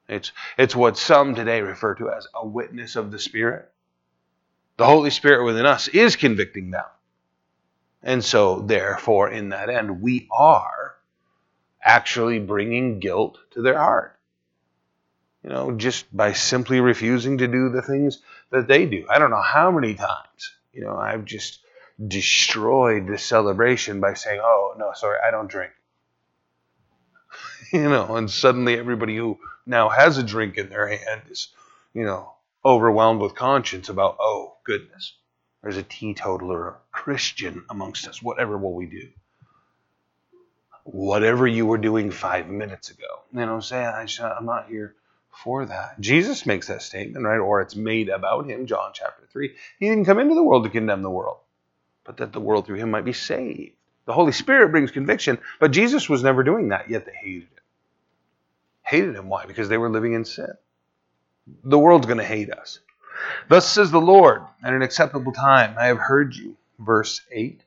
[0.08, 3.70] It's, it's what some today refer to as a witness of the Spirit.
[4.76, 6.86] The Holy Spirit within us is convicting them.
[8.02, 10.96] And so, therefore, in that end, we are
[11.82, 14.18] actually bringing guilt to their heart.
[15.44, 18.20] You know, just by simply refusing to do the things
[18.50, 19.06] that they do.
[19.08, 21.60] I don't know how many times, you know, I've just
[22.06, 25.72] destroyed the celebration by saying, "Oh no, sorry, I don't drink."
[27.72, 31.48] you know, and suddenly everybody who now has a drink in their hand is,
[31.94, 32.32] you know,
[32.64, 35.14] overwhelmed with conscience about, "Oh goodness,
[35.62, 38.22] there's a teetotaler, a Christian amongst us.
[38.22, 39.08] Whatever will we do?"
[40.84, 44.96] Whatever you were doing five minutes ago, you know, say, I I'm not here
[45.30, 46.00] for that.
[46.00, 47.38] Jesus makes that statement, right?
[47.38, 49.54] Or it's made about him, John chapter 3.
[49.78, 51.38] He didn't come into the world to condemn the world,
[52.04, 53.72] but that the world through him might be saved.
[54.06, 57.64] The Holy Spirit brings conviction, but Jesus was never doing that, yet they hated him.
[58.82, 59.28] Hated him.
[59.28, 59.46] Why?
[59.46, 60.52] Because they were living in sin.
[61.64, 62.80] The world's going to hate us.
[63.48, 66.56] Thus says the Lord, at an acceptable time, I have heard you.
[66.78, 67.62] Verse 8.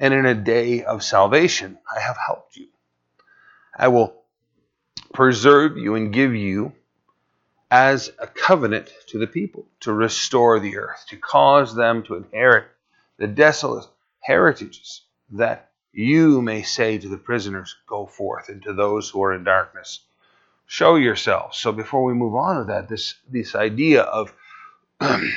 [0.00, 2.68] and in a day of salvation I have helped you.
[3.76, 4.14] I will
[5.14, 6.72] preserve you and give you
[7.70, 12.66] as a covenant to the people, to restore the earth, to cause them to inherit
[13.20, 13.84] the desolate
[14.20, 15.02] heritages,
[15.32, 19.44] that you may say to the prisoners, Go forth, and to those who are in
[19.44, 20.00] darkness,
[20.66, 21.58] show yourselves.
[21.58, 24.32] So before we move on to that, this, this idea of
[25.00, 25.30] the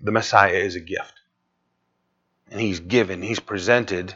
[0.00, 1.12] Messiah is a gift.
[2.50, 4.14] And he's given, he's presented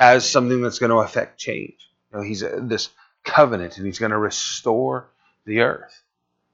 [0.00, 1.90] as something that's going to affect change.
[2.10, 2.88] You know, he's a, this
[3.24, 5.10] covenant, and he's going to restore
[5.44, 6.02] the earth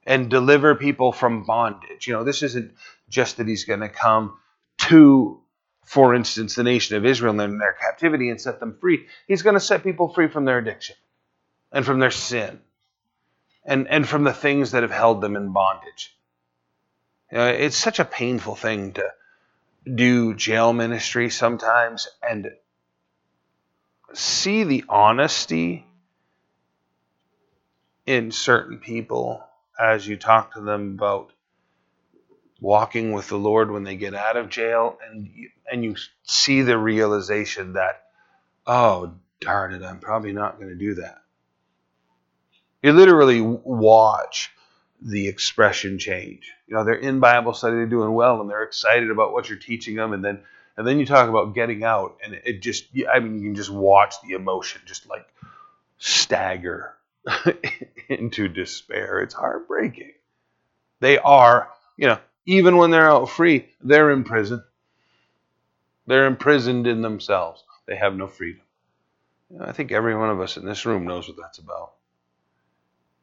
[0.05, 2.09] and deliver people from bondage.
[2.09, 2.73] You know, this isn't
[3.09, 4.39] just that he's going to come
[4.89, 5.42] to,
[5.85, 9.07] for instance, the nation of Israel in their captivity and set them free.
[9.27, 10.97] He's going to set people free from their addiction
[11.73, 12.61] and from their sin
[13.65, 16.17] and, and from the things that have held them in bondage.
[17.31, 19.05] It's such a painful thing to
[19.93, 22.53] do jail ministry sometimes and
[24.13, 25.87] see the honesty
[28.07, 29.43] in certain people
[29.81, 31.33] as you talk to them about
[32.63, 36.63] walking with the Lord when they get out of jail, and you, and you see
[36.63, 38.05] the realization that,
[38.67, 41.19] oh darn it, I'm probably not going to do that.
[42.81, 44.53] You literally watch
[45.01, 46.53] the expression change.
[46.69, 49.59] You know, they're in Bible study, they're doing well, and they're excited about what you're
[49.59, 50.41] teaching them, and then
[50.77, 53.71] and then you talk about getting out, and it just, I mean, you can just
[53.71, 55.27] watch the emotion just like
[55.99, 56.95] stagger
[58.09, 59.21] into despair.
[59.21, 60.13] It's heartbreaking.
[61.01, 64.63] They are, you know, even when they're out free, they're in prison.
[66.07, 67.63] They're imprisoned in themselves.
[67.87, 68.63] They have no freedom.
[69.61, 71.93] I think every one of us in this room knows what that's about.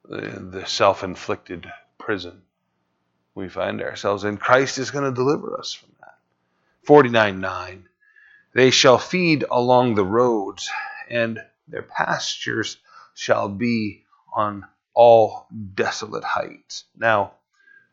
[0.06, 2.42] The, self inflicted prison
[3.36, 4.38] we find ourselves in.
[4.38, 6.18] Christ is going to deliver us from that.
[6.84, 7.90] 49 9.
[8.54, 10.70] They shall feed along the roads,
[11.10, 12.78] and their pastures
[13.14, 16.86] shall be on all desolate heights.
[16.98, 17.34] Now,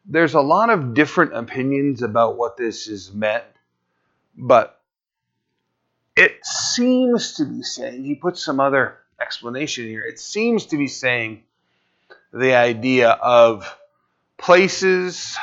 [0.09, 3.45] there's a lot of different opinions about what this is meant,
[4.37, 4.81] but
[6.17, 10.89] it seems to be saying, he puts some other explanation here, it seems to be
[10.89, 11.43] saying
[12.33, 13.79] the idea of
[14.39, 15.37] places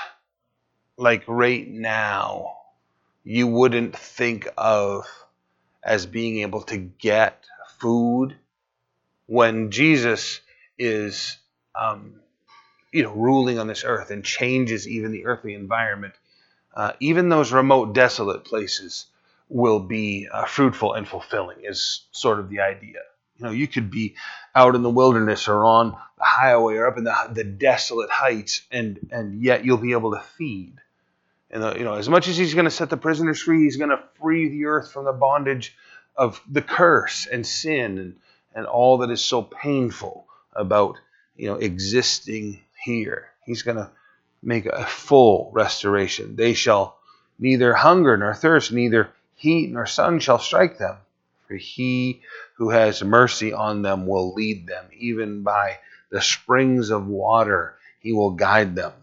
[0.97, 2.53] like right now
[3.24, 5.05] you wouldn't think of
[5.84, 7.45] as being able to get
[7.80, 8.36] food
[9.26, 10.39] when Jesus
[10.78, 11.38] is,
[11.76, 12.16] um,
[12.93, 16.13] you know, ruling on this earth and changes even the earthly environment,
[16.75, 19.07] uh, even those remote, desolate places
[19.49, 21.57] will be uh, fruitful and fulfilling.
[21.63, 22.99] Is sort of the idea.
[23.37, 24.15] You know, you could be
[24.55, 28.61] out in the wilderness or on the highway or up in the, the desolate heights,
[28.71, 30.75] and and yet you'll be able to feed.
[31.49, 33.77] And the, you know, as much as he's going to set the prisoners free, he's
[33.77, 35.75] going to free the earth from the bondage
[36.15, 38.15] of the curse and sin and
[38.55, 40.97] and all that is so painful about
[41.35, 43.29] you know existing here.
[43.45, 43.89] He's going to
[44.41, 46.36] make a full restoration.
[46.36, 46.97] They shall
[47.39, 50.97] neither hunger nor thirst, neither heat nor sun shall strike them.
[51.47, 52.21] For he
[52.55, 55.79] who has mercy on them will lead them, even by
[56.09, 58.93] the springs of water he will guide them.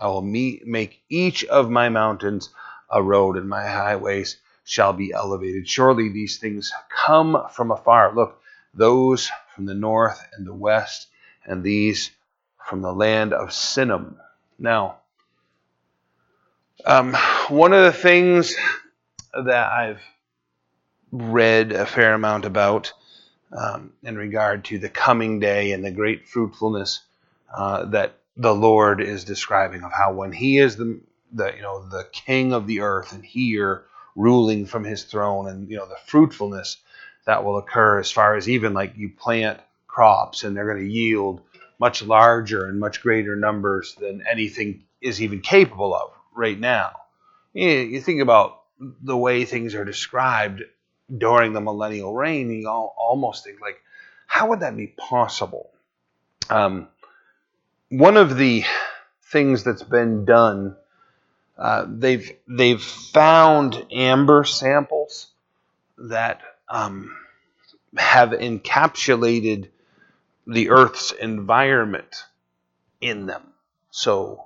[0.00, 2.50] I will meet, make each of my mountains
[2.90, 5.68] a road, and my highways shall be elevated.
[5.68, 8.14] Surely these things come from afar.
[8.14, 8.40] Look,
[8.74, 11.08] those from the north and the west,
[11.44, 12.10] and these
[12.66, 14.16] from the land of Sinim.
[14.58, 14.96] Now,
[16.84, 17.14] um,
[17.48, 18.56] one of the things
[19.32, 20.02] that I've
[21.12, 22.92] read a fair amount about
[23.56, 27.00] um, in regard to the coming day and the great fruitfulness
[27.54, 31.00] uh, that the Lord is describing of how when He is the,
[31.32, 33.84] the you know the King of the earth and here
[34.16, 36.78] ruling from His throne and you know the fruitfulness
[37.26, 40.92] that will occur as far as even like you plant crops and they're going to
[40.92, 41.42] yield
[41.82, 46.92] much larger and much greater numbers than anything is even capable of right now.
[47.54, 50.62] You, think about the way things are described
[51.18, 53.82] during the millennial reign, you almost think like,
[54.28, 55.70] how would that be possible?
[56.48, 56.86] Um,
[57.88, 58.62] one of the
[59.24, 60.76] things that's been done,
[61.58, 65.32] uh, they've they've found amber samples
[65.98, 67.10] that um,
[67.96, 69.68] have encapsulated
[70.46, 72.24] the Earth's environment
[73.00, 73.42] in them.
[73.90, 74.44] So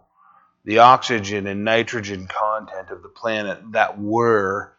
[0.64, 4.72] the oxygen and nitrogen content of the planet that were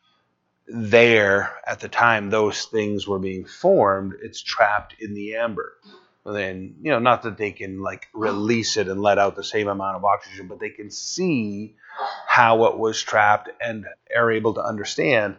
[0.67, 5.77] there at the time those things were being formed, it's trapped in the amber.
[6.25, 9.45] And then, you know, not that they can like release it and let out the
[9.45, 11.75] same amount of oxygen, but they can see
[12.27, 15.37] how it was trapped and are able to understand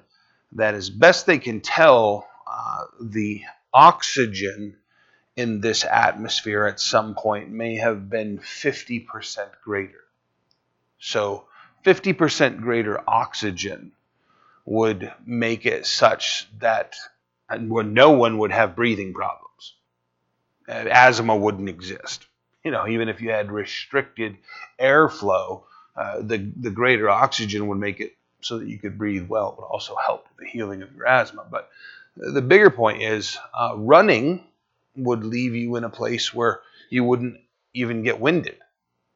[0.53, 3.43] that as best they can tell, uh, the
[3.75, 4.77] oxygen
[5.39, 9.07] in this atmosphere at some point may have been 50%
[9.63, 10.03] greater.
[10.99, 11.45] So,
[11.87, 13.93] 50% greater oxygen
[14.65, 16.97] would make it such that
[17.57, 19.75] no one would have breathing problems.
[20.67, 22.27] Asthma wouldn't exist.
[22.65, 24.37] You know, even if you had restricted
[24.81, 25.63] airflow,
[25.95, 29.53] uh, the the greater oxygen would make it so that you could breathe well.
[29.53, 31.47] It would also help with the healing of your asthma.
[31.49, 31.71] But
[32.17, 34.45] the bigger point is uh, running
[34.99, 37.41] would leave you in a place where you wouldn't
[37.75, 38.57] even get winded.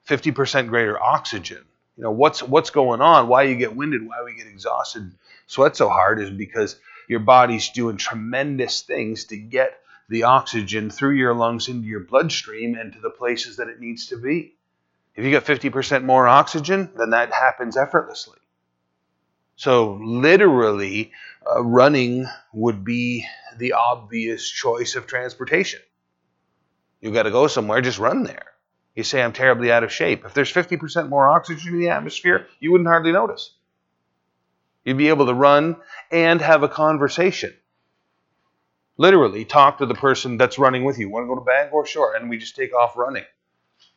[0.08, 1.64] 50% greater oxygen.
[1.96, 3.28] You know, what's what's going on?
[3.28, 4.06] Why you get winded?
[4.06, 5.12] Why we get exhausted,
[5.46, 6.78] sweat so hard is because
[7.08, 9.78] your body's doing tremendous things to get
[10.08, 14.06] the oxygen through your lungs into your bloodstream and to the places that it needs
[14.08, 14.54] to be.
[15.14, 18.38] If you get 50% more oxygen, then that happens effortlessly.
[19.56, 21.12] So, literally,
[21.46, 23.26] uh, running would be
[23.58, 25.80] the obvious choice of transportation.
[27.00, 28.46] You've got to go somewhere, just run there.
[28.94, 30.24] You say, I'm terribly out of shape.
[30.24, 33.54] If there's 50% more oxygen in the atmosphere, you wouldn't hardly notice.
[34.84, 35.76] You'd be able to run
[36.10, 37.54] and have a conversation.
[38.98, 41.08] Literally, talk to the person that's running with you.
[41.08, 41.86] Want to go to Bangor?
[41.86, 42.14] Sure.
[42.14, 43.24] And we just take off running.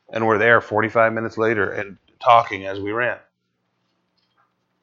[0.10, 3.18] And we're there 45 minutes later and talking as we ran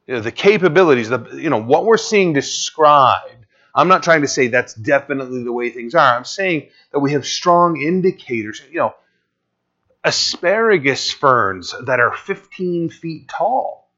[0.07, 3.42] you know, the capabilities, the you know what we're seeing described.
[3.75, 6.17] I'm not trying to say that's definitely the way things are.
[6.17, 8.61] I'm saying that we have strong indicators.
[8.71, 8.95] You know,
[10.05, 13.89] asparagus ferns that are 15 feet tall.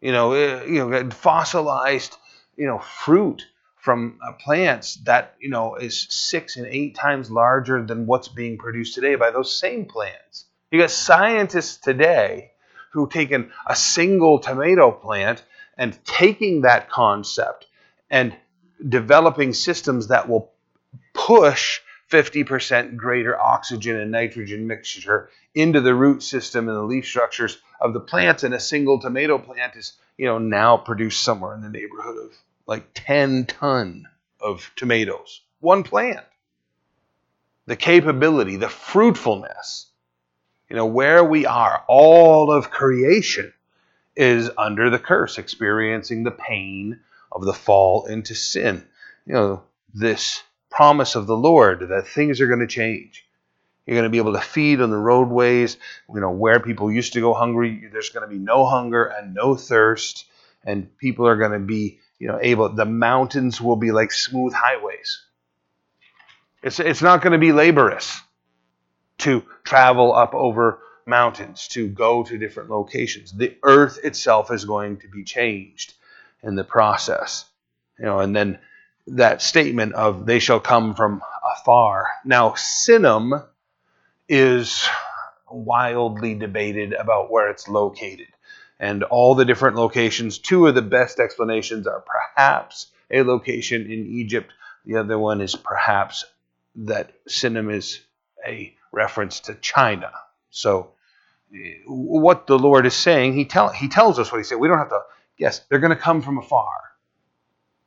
[0.00, 2.16] You know, uh, you know, fossilized,
[2.56, 3.46] you know, fruit
[3.76, 8.56] from uh, plants that you know is six and eight times larger than what's being
[8.56, 10.46] produced today by those same plants.
[10.70, 12.52] You got scientists today
[12.92, 15.42] who've taken a single tomato plant
[15.76, 17.66] and taking that concept
[18.12, 18.36] and
[18.86, 20.52] developing systems that will
[21.14, 27.58] push 50% greater oxygen and nitrogen mixture into the root system and the leaf structures
[27.80, 31.62] of the plants and a single tomato plant is you know now produced somewhere in
[31.62, 32.30] the neighborhood of
[32.66, 34.06] like 10 ton
[34.40, 35.40] of tomatoes.
[35.60, 36.24] One plant.
[37.66, 39.86] The capability the fruitfulness.
[40.68, 43.52] You know, where we are, all of creation
[44.16, 47.00] is under the curse, experiencing the pain
[47.34, 48.86] of the fall into sin.
[49.26, 49.62] You know,
[49.94, 53.26] this promise of the Lord that things are going to change.
[53.86, 55.76] You're going to be able to feed on the roadways,
[56.08, 57.88] you know, where people used to go hungry.
[57.92, 60.26] There's going to be no hunger and no thirst,
[60.64, 62.68] and people are going to be, you know, able.
[62.68, 65.24] The mountains will be like smooth highways.
[66.62, 68.20] It's it's not going to be laborious
[69.18, 73.32] to travel up over mountains, to go to different locations.
[73.32, 75.94] The earth itself is going to be changed
[76.42, 77.44] in the process.
[77.98, 78.58] You know, and then
[79.06, 81.22] that statement of they shall come from
[81.56, 82.08] afar.
[82.24, 83.44] Now, Sinim
[84.28, 84.88] is
[85.50, 88.28] wildly debated about where it's located.
[88.80, 94.06] And all the different locations, two of the best explanations are perhaps a location in
[94.06, 94.52] Egypt.
[94.86, 96.24] The other one is perhaps
[96.74, 98.00] that Sinim is
[98.44, 100.10] a reference to China.
[100.50, 100.92] So,
[101.54, 104.58] eh, what the Lord is saying, He, tell, he tells us what He said.
[104.58, 105.02] We don't have to
[105.42, 105.60] guess.
[105.68, 106.70] They're going to come from afar.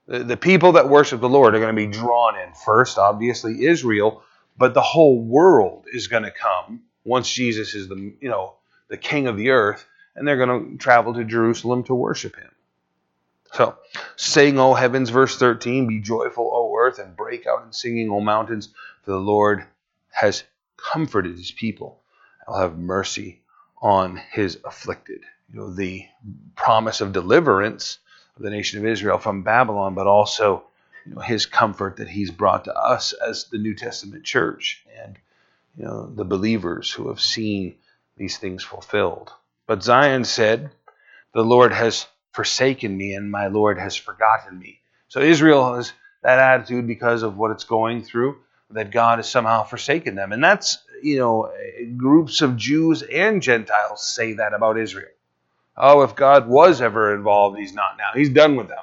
[0.08, 2.54] The, the people that worship the Lord are going to be drawn in.
[2.54, 4.22] First, obviously, Israel,
[4.58, 8.56] but the whole world is going to come once Jesus is the you know
[8.90, 9.86] the King of the earth,
[10.16, 12.52] and they're going to travel to Jerusalem to worship Him.
[13.54, 13.78] So,
[14.18, 18.20] sing, O heavens, verse 13, be joyful, O earth, and break out in singing, O
[18.20, 18.70] mountains,
[19.04, 19.66] for the Lord
[20.12, 20.44] has
[20.76, 22.02] comforted his people.
[22.48, 23.42] I'll have mercy
[23.82, 25.22] on his afflicted.
[25.52, 26.06] You know, the
[26.56, 28.00] promise of deliverance
[28.36, 30.64] of the nation of Israel from Babylon, but also
[31.06, 35.18] you know, his comfort that he's brought to us as the New Testament church and
[35.78, 37.76] you know, the believers who have seen
[38.18, 39.32] these things fulfilled.
[39.68, 40.72] But Zion said,
[41.34, 44.80] The Lord has forsaken me and my Lord has forgotten me.
[45.08, 48.38] So Israel has that attitude because of what it's going through
[48.72, 50.32] that God has somehow forsaken them.
[50.32, 51.52] And that's, you know,
[51.98, 55.10] groups of Jews and Gentiles say that about Israel.
[55.78, 58.12] Oh, if God was ever involved, he's not now.
[58.14, 58.78] He's done with them.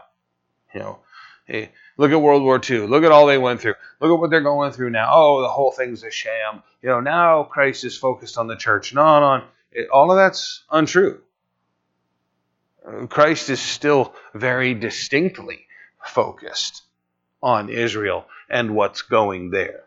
[0.74, 0.98] You know,
[1.46, 2.86] hey, look at World War II.
[2.86, 3.74] Look at all they went through.
[4.00, 5.10] Look at what they're going through now.
[5.12, 6.62] Oh, the whole thing's a sham.
[6.82, 8.94] You know, now Christ is focused on the church.
[8.94, 11.20] No, no, it, all of that's untrue.
[13.08, 15.66] Christ is still very distinctly
[16.04, 16.82] focused
[17.42, 19.84] on Israel and what's going there.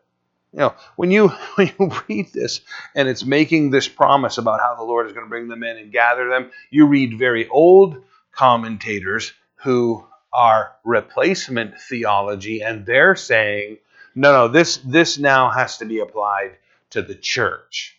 [0.55, 2.61] You know, when you when you read this
[2.95, 5.77] and it's making this promise about how the Lord is going to bring them in
[5.77, 8.01] and gather them, you read very old
[8.31, 13.79] commentators who are replacement theology, and they're saying,
[14.15, 16.57] no, no, this this now has to be applied
[16.91, 17.97] to the church.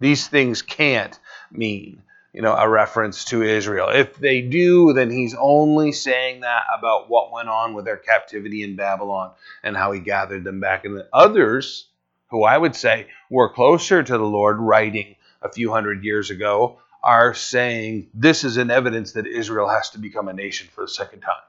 [0.00, 1.18] These things can't
[1.50, 2.02] mean,
[2.32, 3.88] you know, a reference to Israel.
[3.88, 8.62] If they do, then he's only saying that about what went on with their captivity
[8.62, 10.84] in Babylon and how he gathered them back.
[10.84, 11.86] And the others,
[12.28, 16.78] who I would say were closer to the Lord, writing a few hundred years ago,
[17.02, 20.88] are saying this is an evidence that Israel has to become a nation for the
[20.88, 21.42] second time.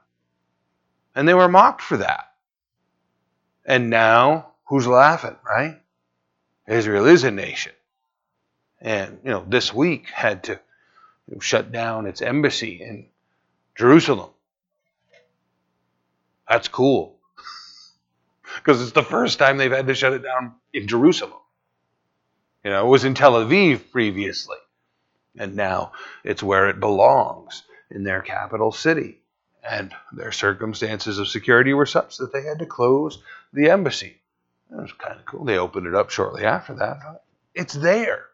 [1.14, 2.32] And they were mocked for that.
[3.64, 5.80] And now, who's laughing, right?
[6.66, 7.72] Israel is a nation.
[8.80, 10.58] And, you know, this week had to
[11.40, 13.06] shut down its embassy in
[13.74, 14.30] Jerusalem.
[16.48, 17.16] That's cool.
[18.56, 21.40] Because it's the first time they've had to shut it down in Jerusalem.
[22.62, 24.58] You know, it was in Tel Aviv previously.
[25.38, 25.92] And now
[26.22, 29.20] it's where it belongs in their capital city.
[29.68, 34.20] And their circumstances of security were such that they had to close the embassy.
[34.70, 35.44] It was kind of cool.
[35.44, 37.22] They opened it up shortly after that.
[37.54, 38.26] It's there.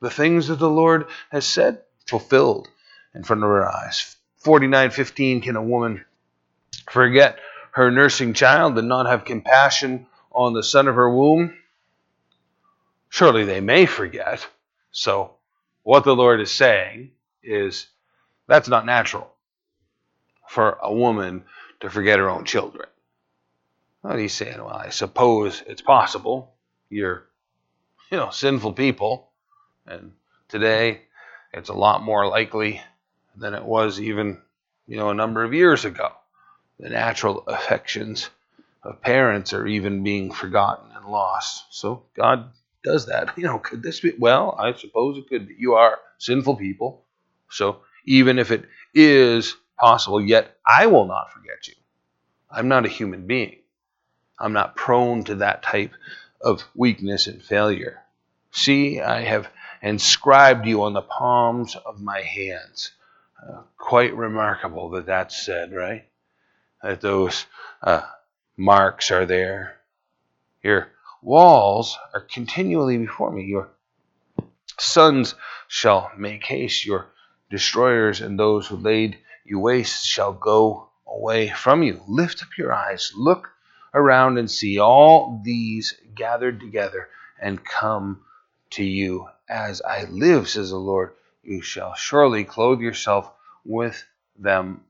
[0.00, 2.68] The things that the Lord has said fulfilled
[3.14, 4.16] in front of her eyes.
[4.44, 6.04] 49:15 Can a woman
[6.88, 7.38] forget
[7.72, 11.56] her nursing child and not have compassion on the son of her womb?
[13.08, 14.46] Surely they may forget.
[14.90, 15.34] So
[15.82, 17.86] what the Lord is saying is
[18.46, 19.30] that's not natural
[20.48, 21.44] for a woman
[21.80, 22.88] to forget her own children.
[24.02, 26.54] Well, he's saying, well, I suppose it's possible.
[26.88, 27.26] You're,
[28.10, 29.30] you know, sinful people.
[29.86, 30.12] And
[30.48, 31.02] today,
[31.56, 32.82] it's a lot more likely
[33.36, 34.40] than it was even,
[34.86, 36.12] you know, a number of years ago.
[36.78, 38.28] The natural affections
[38.82, 41.64] of parents are even being forgotten and lost.
[41.70, 42.50] So God
[42.84, 43.32] does that.
[43.36, 44.12] You know, could this be?
[44.18, 45.56] Well, I suppose it could be.
[45.58, 47.04] You are sinful people.
[47.50, 51.74] So even if it is possible, yet I will not forget you.
[52.50, 53.56] I'm not a human being.
[54.38, 55.92] I'm not prone to that type
[56.40, 58.02] of weakness and failure.
[58.52, 59.48] See, I have
[59.86, 62.92] inscribed you on the palms of my hands.
[63.42, 66.04] Uh, quite remarkable that that's said, right?
[66.82, 67.46] That those
[67.82, 68.02] uh,
[68.56, 69.76] marks are there.
[70.62, 70.88] Your
[71.22, 73.44] walls are continually before me.
[73.44, 73.68] Your
[74.78, 75.34] sons
[75.68, 76.86] shall make haste.
[76.86, 77.06] Your
[77.50, 82.02] destroyers and those who laid you waste shall go away from you.
[82.08, 83.48] Lift up your eyes, look
[83.94, 87.08] around and see all these gathered together
[87.40, 88.22] and come
[88.70, 89.28] to you.
[89.48, 93.30] As I live, says the Lord, you shall surely clothe yourself
[93.64, 94.04] with
[94.38, 94.82] them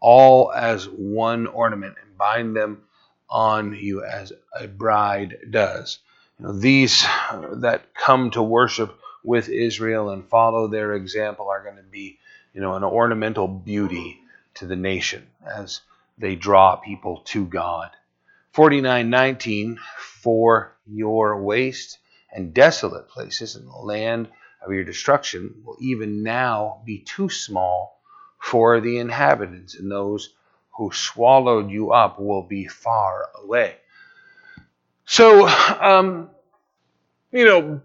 [0.00, 2.82] all as one ornament and bind them
[3.30, 5.98] on you as a bride does.
[6.38, 7.02] You know, these
[7.32, 12.18] that come to worship with Israel and follow their example are going to be,
[12.52, 14.20] you know, an ornamental beauty
[14.54, 15.80] to the nation as
[16.18, 17.90] they draw people to God.
[18.54, 19.78] 49:19
[20.22, 21.98] for your waste
[22.34, 24.28] and desolate places in the land
[24.64, 28.00] of your destruction will even now be too small
[28.40, 30.34] for the inhabitants and those
[30.76, 33.76] who swallowed you up will be far away.
[35.06, 36.30] So, um,
[37.30, 37.80] you know,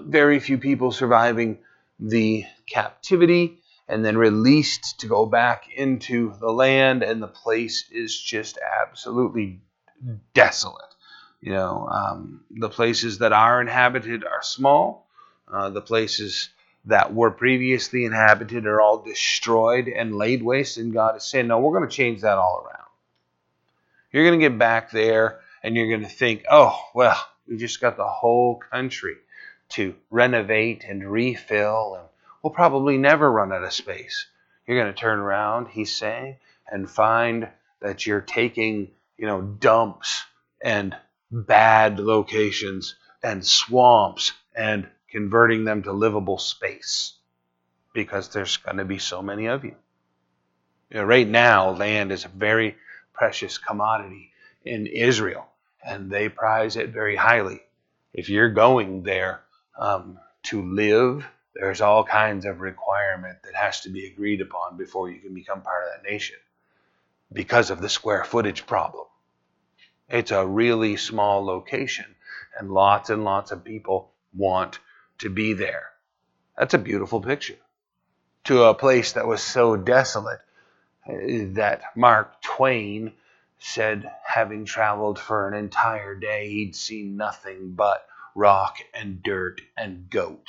[0.00, 1.58] very few people surviving
[1.98, 8.18] the captivity and then released to go back into the land, and the place is
[8.18, 9.60] just absolutely
[10.32, 10.93] desolate.
[11.44, 15.06] You know, um, the places that are inhabited are small.
[15.46, 16.48] Uh, the places
[16.86, 21.58] that were previously inhabited are all destroyed and laid waste, and God is saying, No,
[21.60, 22.88] we're going to change that all around.
[24.10, 27.78] You're going to get back there, and you're going to think, Oh, well, we just
[27.78, 29.16] got the whole country
[29.70, 32.08] to renovate and refill and
[32.42, 34.28] we'll probably never run out of space.
[34.66, 36.36] You're going to turn around, he's saying,
[36.66, 37.48] and find
[37.80, 40.24] that you're taking, you know, dumps
[40.62, 40.96] and
[41.34, 47.14] bad locations and swamps and converting them to livable space
[47.92, 49.74] because there's going to be so many of you.
[50.90, 52.76] you know, right now, land is a very
[53.12, 54.32] precious commodity
[54.64, 55.46] in Israel,
[55.84, 57.60] and they prize it very highly.
[58.12, 59.42] If you're going there
[59.78, 61.24] um, to live
[61.54, 65.62] there's all kinds of requirement that has to be agreed upon before you can become
[65.62, 66.36] part of that nation
[67.32, 69.06] because of the square footage problem.
[70.14, 72.04] It's a really small location,
[72.56, 74.78] and lots and lots of people want
[75.18, 75.90] to be there.
[76.56, 77.56] That's a beautiful picture.
[78.44, 80.38] To a place that was so desolate
[81.04, 81.14] uh,
[81.54, 83.12] that Mark Twain
[83.58, 88.06] said, having traveled for an entire day, he'd seen nothing but
[88.36, 90.46] rock and dirt and goat.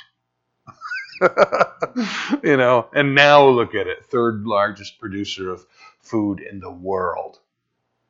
[2.44, 5.66] you know, and now look at it, third largest producer of
[5.98, 7.40] food in the world.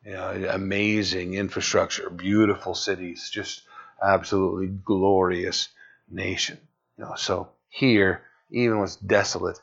[0.07, 3.63] You know, amazing infrastructure, beautiful cities, just
[4.01, 5.69] absolutely glorious
[6.09, 6.59] nation.
[6.97, 9.61] You know, so here, even what's desolate,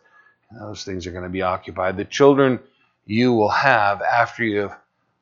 [0.51, 1.95] those things are going to be occupied.
[1.95, 2.59] The children
[3.05, 4.77] you will have after you have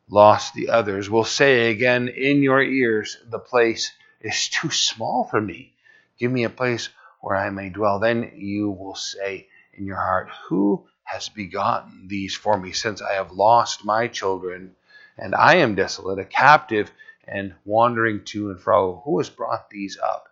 [0.10, 3.92] lost the others will say again in your ears, The place
[4.22, 5.76] is too small for me.
[6.18, 8.00] Give me a place where I may dwell.
[8.00, 13.14] Then you will say in your heart, Who has begotten these for me, since I
[13.14, 14.76] have lost my children,
[15.18, 16.92] and I am desolate, a captive,
[17.28, 19.02] and wandering to and fro?
[19.06, 20.28] Who has brought these up?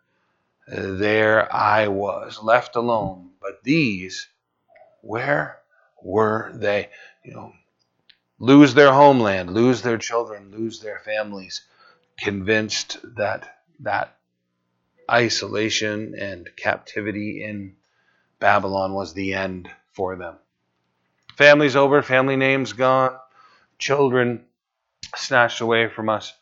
[0.68, 4.28] There I was, left alone, but these,
[5.02, 5.60] where
[6.02, 6.90] were they?
[7.24, 7.54] You know,
[8.40, 11.62] lose their homeland, lose their children, lose their families,
[12.18, 14.16] convinced that that
[15.10, 17.76] isolation and captivity in
[18.40, 20.36] Babylon was the end for them.
[21.36, 23.18] Families over, family names gone,
[23.78, 24.46] children
[25.16, 26.34] snatched away from us,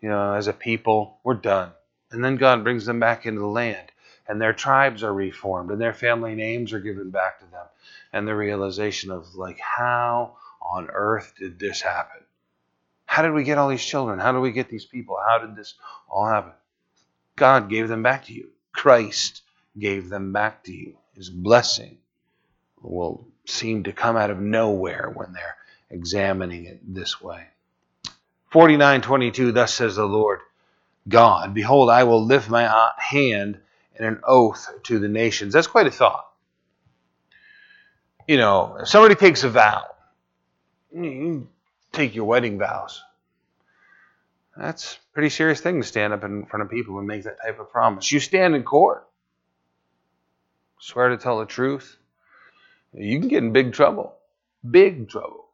[0.00, 1.70] you know, as a people, we're done.
[2.10, 3.90] And then God brings them back into the land,
[4.28, 7.66] and their tribes are reformed, and their family names are given back to them.
[8.12, 12.22] And the realization of, like, how on earth did this happen?
[13.06, 14.18] How did we get all these children?
[14.18, 15.16] How did we get these people?
[15.26, 15.74] How did this
[16.08, 16.52] all happen?
[17.36, 18.50] God gave them back to you.
[18.72, 19.42] Christ
[19.78, 20.96] gave them back to you.
[21.14, 21.98] His blessing
[22.80, 25.56] will seem to come out of nowhere when they're
[25.90, 27.46] examining it this way.
[28.56, 30.40] 49:22 Thus says the Lord
[31.06, 33.60] God, behold I will lift my uh, hand
[33.96, 35.52] in an oath to the nations.
[35.52, 36.26] That's quite a thought.
[38.26, 39.84] You know, if somebody takes a vow,
[40.90, 41.46] you
[41.92, 43.02] take your wedding vows.
[44.56, 47.42] That's a pretty serious thing to stand up in front of people and make that
[47.42, 48.10] type of promise.
[48.10, 49.06] You stand in court,
[50.78, 51.98] swear to tell the truth.
[52.94, 54.14] You can get in big trouble,
[54.68, 55.44] big trouble,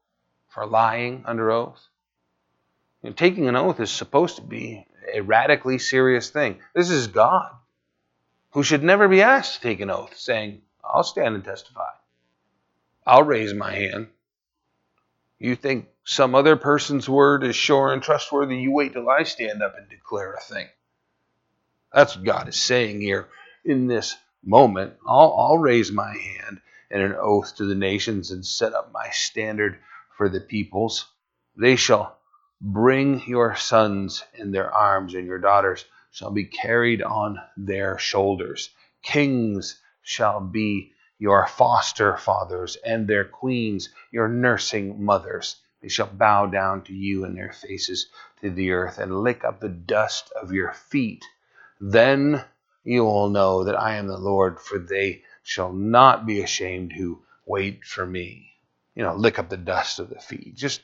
[0.50, 1.88] for lying under oath.
[3.16, 6.60] Taking an oath is supposed to be a radically serious thing.
[6.74, 7.50] This is God,
[8.50, 11.90] who should never be asked to take an oath, saying, I'll stand and testify.
[13.04, 14.08] I'll raise my hand.
[15.38, 19.62] You think some other person's word is sure and trustworthy, you wait till I stand
[19.62, 20.68] up and declare a thing.
[21.92, 23.28] That's what God is saying here
[23.64, 24.94] in this moment.
[25.06, 29.10] I'll, I'll raise my hand in an oath to the nations and set up my
[29.10, 29.78] standard
[30.16, 31.06] for the peoples.
[31.56, 32.18] They shall
[32.64, 38.70] bring your sons in their arms, and your daughters shall be carried on their shoulders.
[39.02, 45.56] Kings shall be your foster fathers, and their queens your nursing mothers.
[45.80, 48.06] They shall bow down to you in their faces
[48.40, 51.24] to the earth and lick up the dust of your feet.
[51.80, 52.44] Then
[52.84, 57.22] you will know that I am the Lord, for they shall not be ashamed who
[57.44, 58.52] wait for me.
[58.94, 60.54] You know, lick up the dust of the feet.
[60.54, 60.82] Just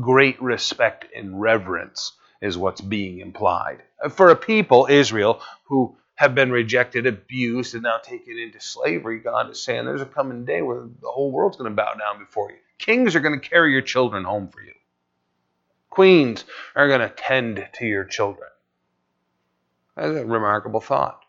[0.00, 3.82] great respect and reverence is what's being implied.
[4.10, 9.50] For a people, Israel, who have been rejected, abused, and now taken into slavery, God
[9.50, 12.50] is saying there's a coming day where the whole world's going to bow down before
[12.50, 12.58] you.
[12.78, 14.72] Kings are going to carry your children home for you.
[15.90, 18.48] Queens are going to tend to your children.
[19.94, 21.20] That's a remarkable thought.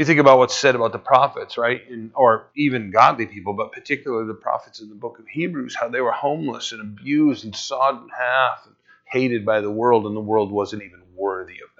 [0.00, 1.82] You think about what's said about the prophets, right?
[1.86, 5.90] In, or even godly people, but particularly the prophets in the book of Hebrews, how
[5.90, 8.74] they were homeless and abused and sawed in half and
[9.04, 11.70] hated by the world, and the world wasn't even worthy of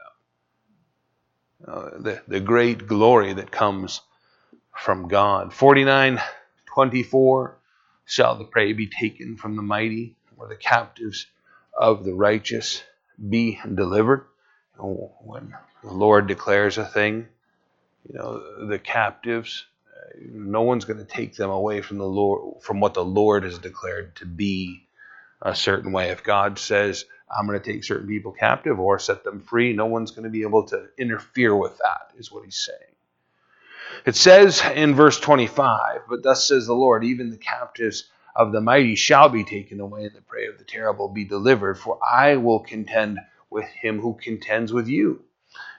[1.66, 4.02] uh, the, the great glory that comes
[4.76, 5.54] from God.
[5.54, 6.20] 49
[6.66, 7.56] 24
[8.04, 11.26] Shall the prey be taken from the mighty, or the captives
[11.72, 12.82] of the righteous
[13.30, 14.26] be delivered?
[14.76, 17.26] When the Lord declares a thing,
[18.08, 19.66] you know, the captives,
[20.20, 23.58] no one's going to take them away from the Lord, from what the Lord has
[23.58, 24.86] declared to be
[25.42, 26.10] a certain way.
[26.10, 29.72] If God says, I'm going to take certain people captive or set them free.
[29.72, 32.78] No one's going to be able to interfere with that, is what he's saying.
[34.04, 38.60] It says in verse 25, But thus says the Lord, even the captives of the
[38.60, 41.78] mighty shall be taken away, and the prey of the terrible be delivered.
[41.78, 43.18] For I will contend
[43.50, 45.24] with him who contends with you,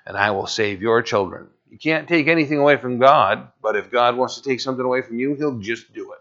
[0.05, 1.49] and I will save your children.
[1.72, 5.01] You can't take anything away from God, but if God wants to take something away
[5.01, 6.19] from you, he'll just do it.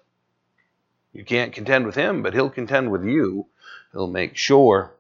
[1.13, 3.47] You can't contend with him, but he'll contend with you.
[3.91, 4.95] He'll make sure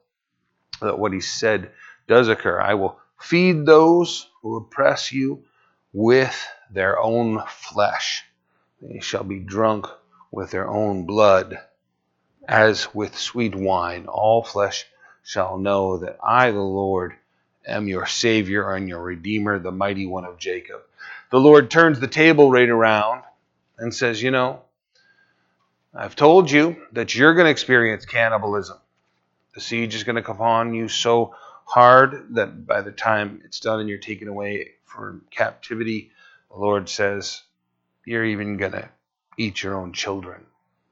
[0.80, 1.70] that what he said
[2.08, 2.60] does occur.
[2.60, 5.44] I will feed those who oppress you
[5.92, 8.24] with their own flesh.
[8.82, 9.86] They shall be drunk
[10.32, 11.60] with their own blood,
[12.48, 14.06] as with sweet wine.
[14.06, 14.84] All flesh
[15.22, 17.14] shall know that I, the Lord,
[17.66, 20.82] am your Savior and your Redeemer, the mighty one of Jacob.
[21.30, 23.22] The Lord turns the table right around
[23.78, 24.62] and says, You know,
[25.94, 28.78] I've told you that you're going to experience cannibalism.
[29.54, 31.34] The siege is going to come on you so
[31.64, 36.10] hard that by the time it's done and you're taken away from captivity,
[36.50, 37.42] the Lord says,
[38.04, 38.88] you're even going to
[39.36, 40.44] eat your own children.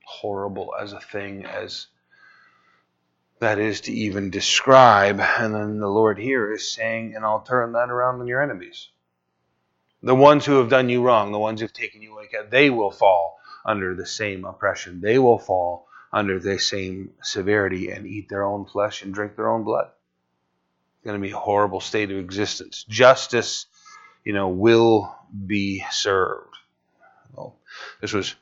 [0.04, 1.86] Horrible as a thing as
[3.40, 5.20] that is to even describe.
[5.20, 8.88] And then the Lord here is saying, and I'll turn that around on your enemies.
[10.02, 12.90] The ones who have done you wrong, the ones who've taken you away, they will
[12.90, 15.00] fall under the same oppression.
[15.00, 19.50] They will fall under the same severity and eat their own flesh and drink their
[19.50, 19.88] own blood.
[20.96, 22.84] It's going to be a horrible state of existence.
[22.88, 23.66] Justice,
[24.24, 25.14] you know, will
[25.46, 26.54] be served.
[27.34, 27.56] Well,
[28.00, 28.34] this was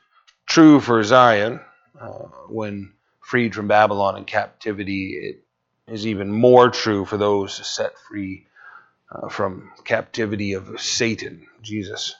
[0.45, 1.59] true for Zion
[1.99, 2.93] uh, when
[3.27, 5.17] freed from Babylon and captivity.
[5.17, 5.43] It
[5.93, 8.47] is even more true for those set free
[9.11, 11.45] uh, from captivity of Satan.
[11.61, 12.15] Jesus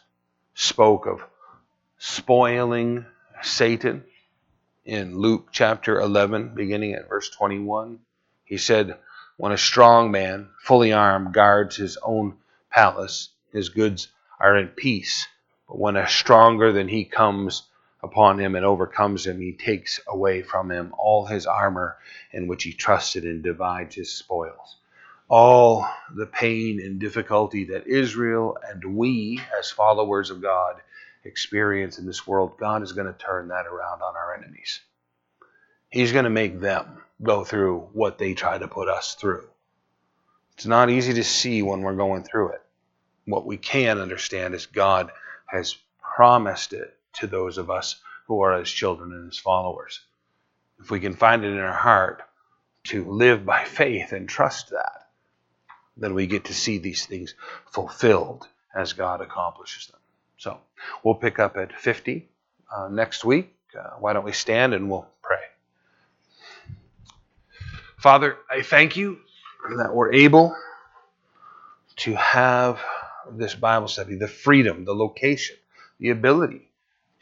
[0.53, 1.23] spoke of
[1.97, 3.05] spoiling
[3.41, 4.03] Satan
[4.83, 7.99] in Luke chapter 11, beginning at verse 21.
[8.43, 8.97] He said,
[9.37, 12.35] When a strong man, fully armed, guards his own
[12.69, 14.09] palace, his goods
[14.41, 15.25] are in peace.
[15.69, 17.63] But when a stronger than he comes
[18.03, 21.97] upon him and overcomes him, he takes away from him all his armor
[22.31, 24.77] in which he trusted and divides his spoils.
[25.29, 25.85] All
[26.15, 30.75] the pain and difficulty that Israel and we, as followers of God,
[31.25, 34.79] experience in this world, God is going to turn that around on our enemies.
[35.89, 39.47] He's going to make them go through what they try to put us through.
[40.53, 42.61] It's not easy to see when we're going through it.
[43.25, 45.11] What we can understand is God
[45.47, 50.01] has promised it to those of us who are his children and his followers.
[50.79, 52.21] If we can find it in our heart
[52.85, 55.07] to live by faith and trust that,
[55.95, 57.33] then we get to see these things
[57.71, 59.99] fulfilled as God accomplishes them.
[60.37, 60.59] So
[61.03, 62.29] we'll pick up at 50
[62.75, 63.55] uh, next week.
[63.77, 65.37] Uh, why don't we stand and we'll pray?
[67.97, 69.19] Father, I thank you
[69.77, 70.55] that we're able
[71.97, 72.79] to have
[73.31, 75.57] this Bible study, the freedom, the location,
[75.99, 76.66] the ability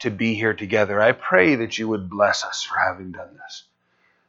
[0.00, 1.00] to be here together.
[1.00, 3.64] I pray that you would bless us for having done this,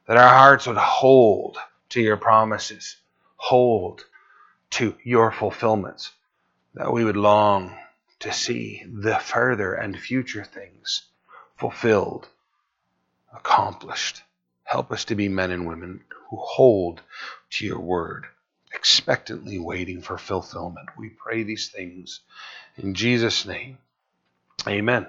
[0.07, 1.57] that our hearts would hold
[1.89, 2.97] to your promises,
[3.35, 4.03] hold
[4.71, 6.11] to your fulfillments,
[6.73, 7.77] that we would long
[8.19, 11.03] to see the further and future things
[11.57, 12.27] fulfilled,
[13.35, 14.21] accomplished.
[14.63, 17.01] Help us to be men and women who hold
[17.49, 18.25] to your word,
[18.73, 20.89] expectantly waiting for fulfillment.
[20.97, 22.21] We pray these things
[22.77, 23.77] in Jesus' name.
[24.67, 25.07] Amen.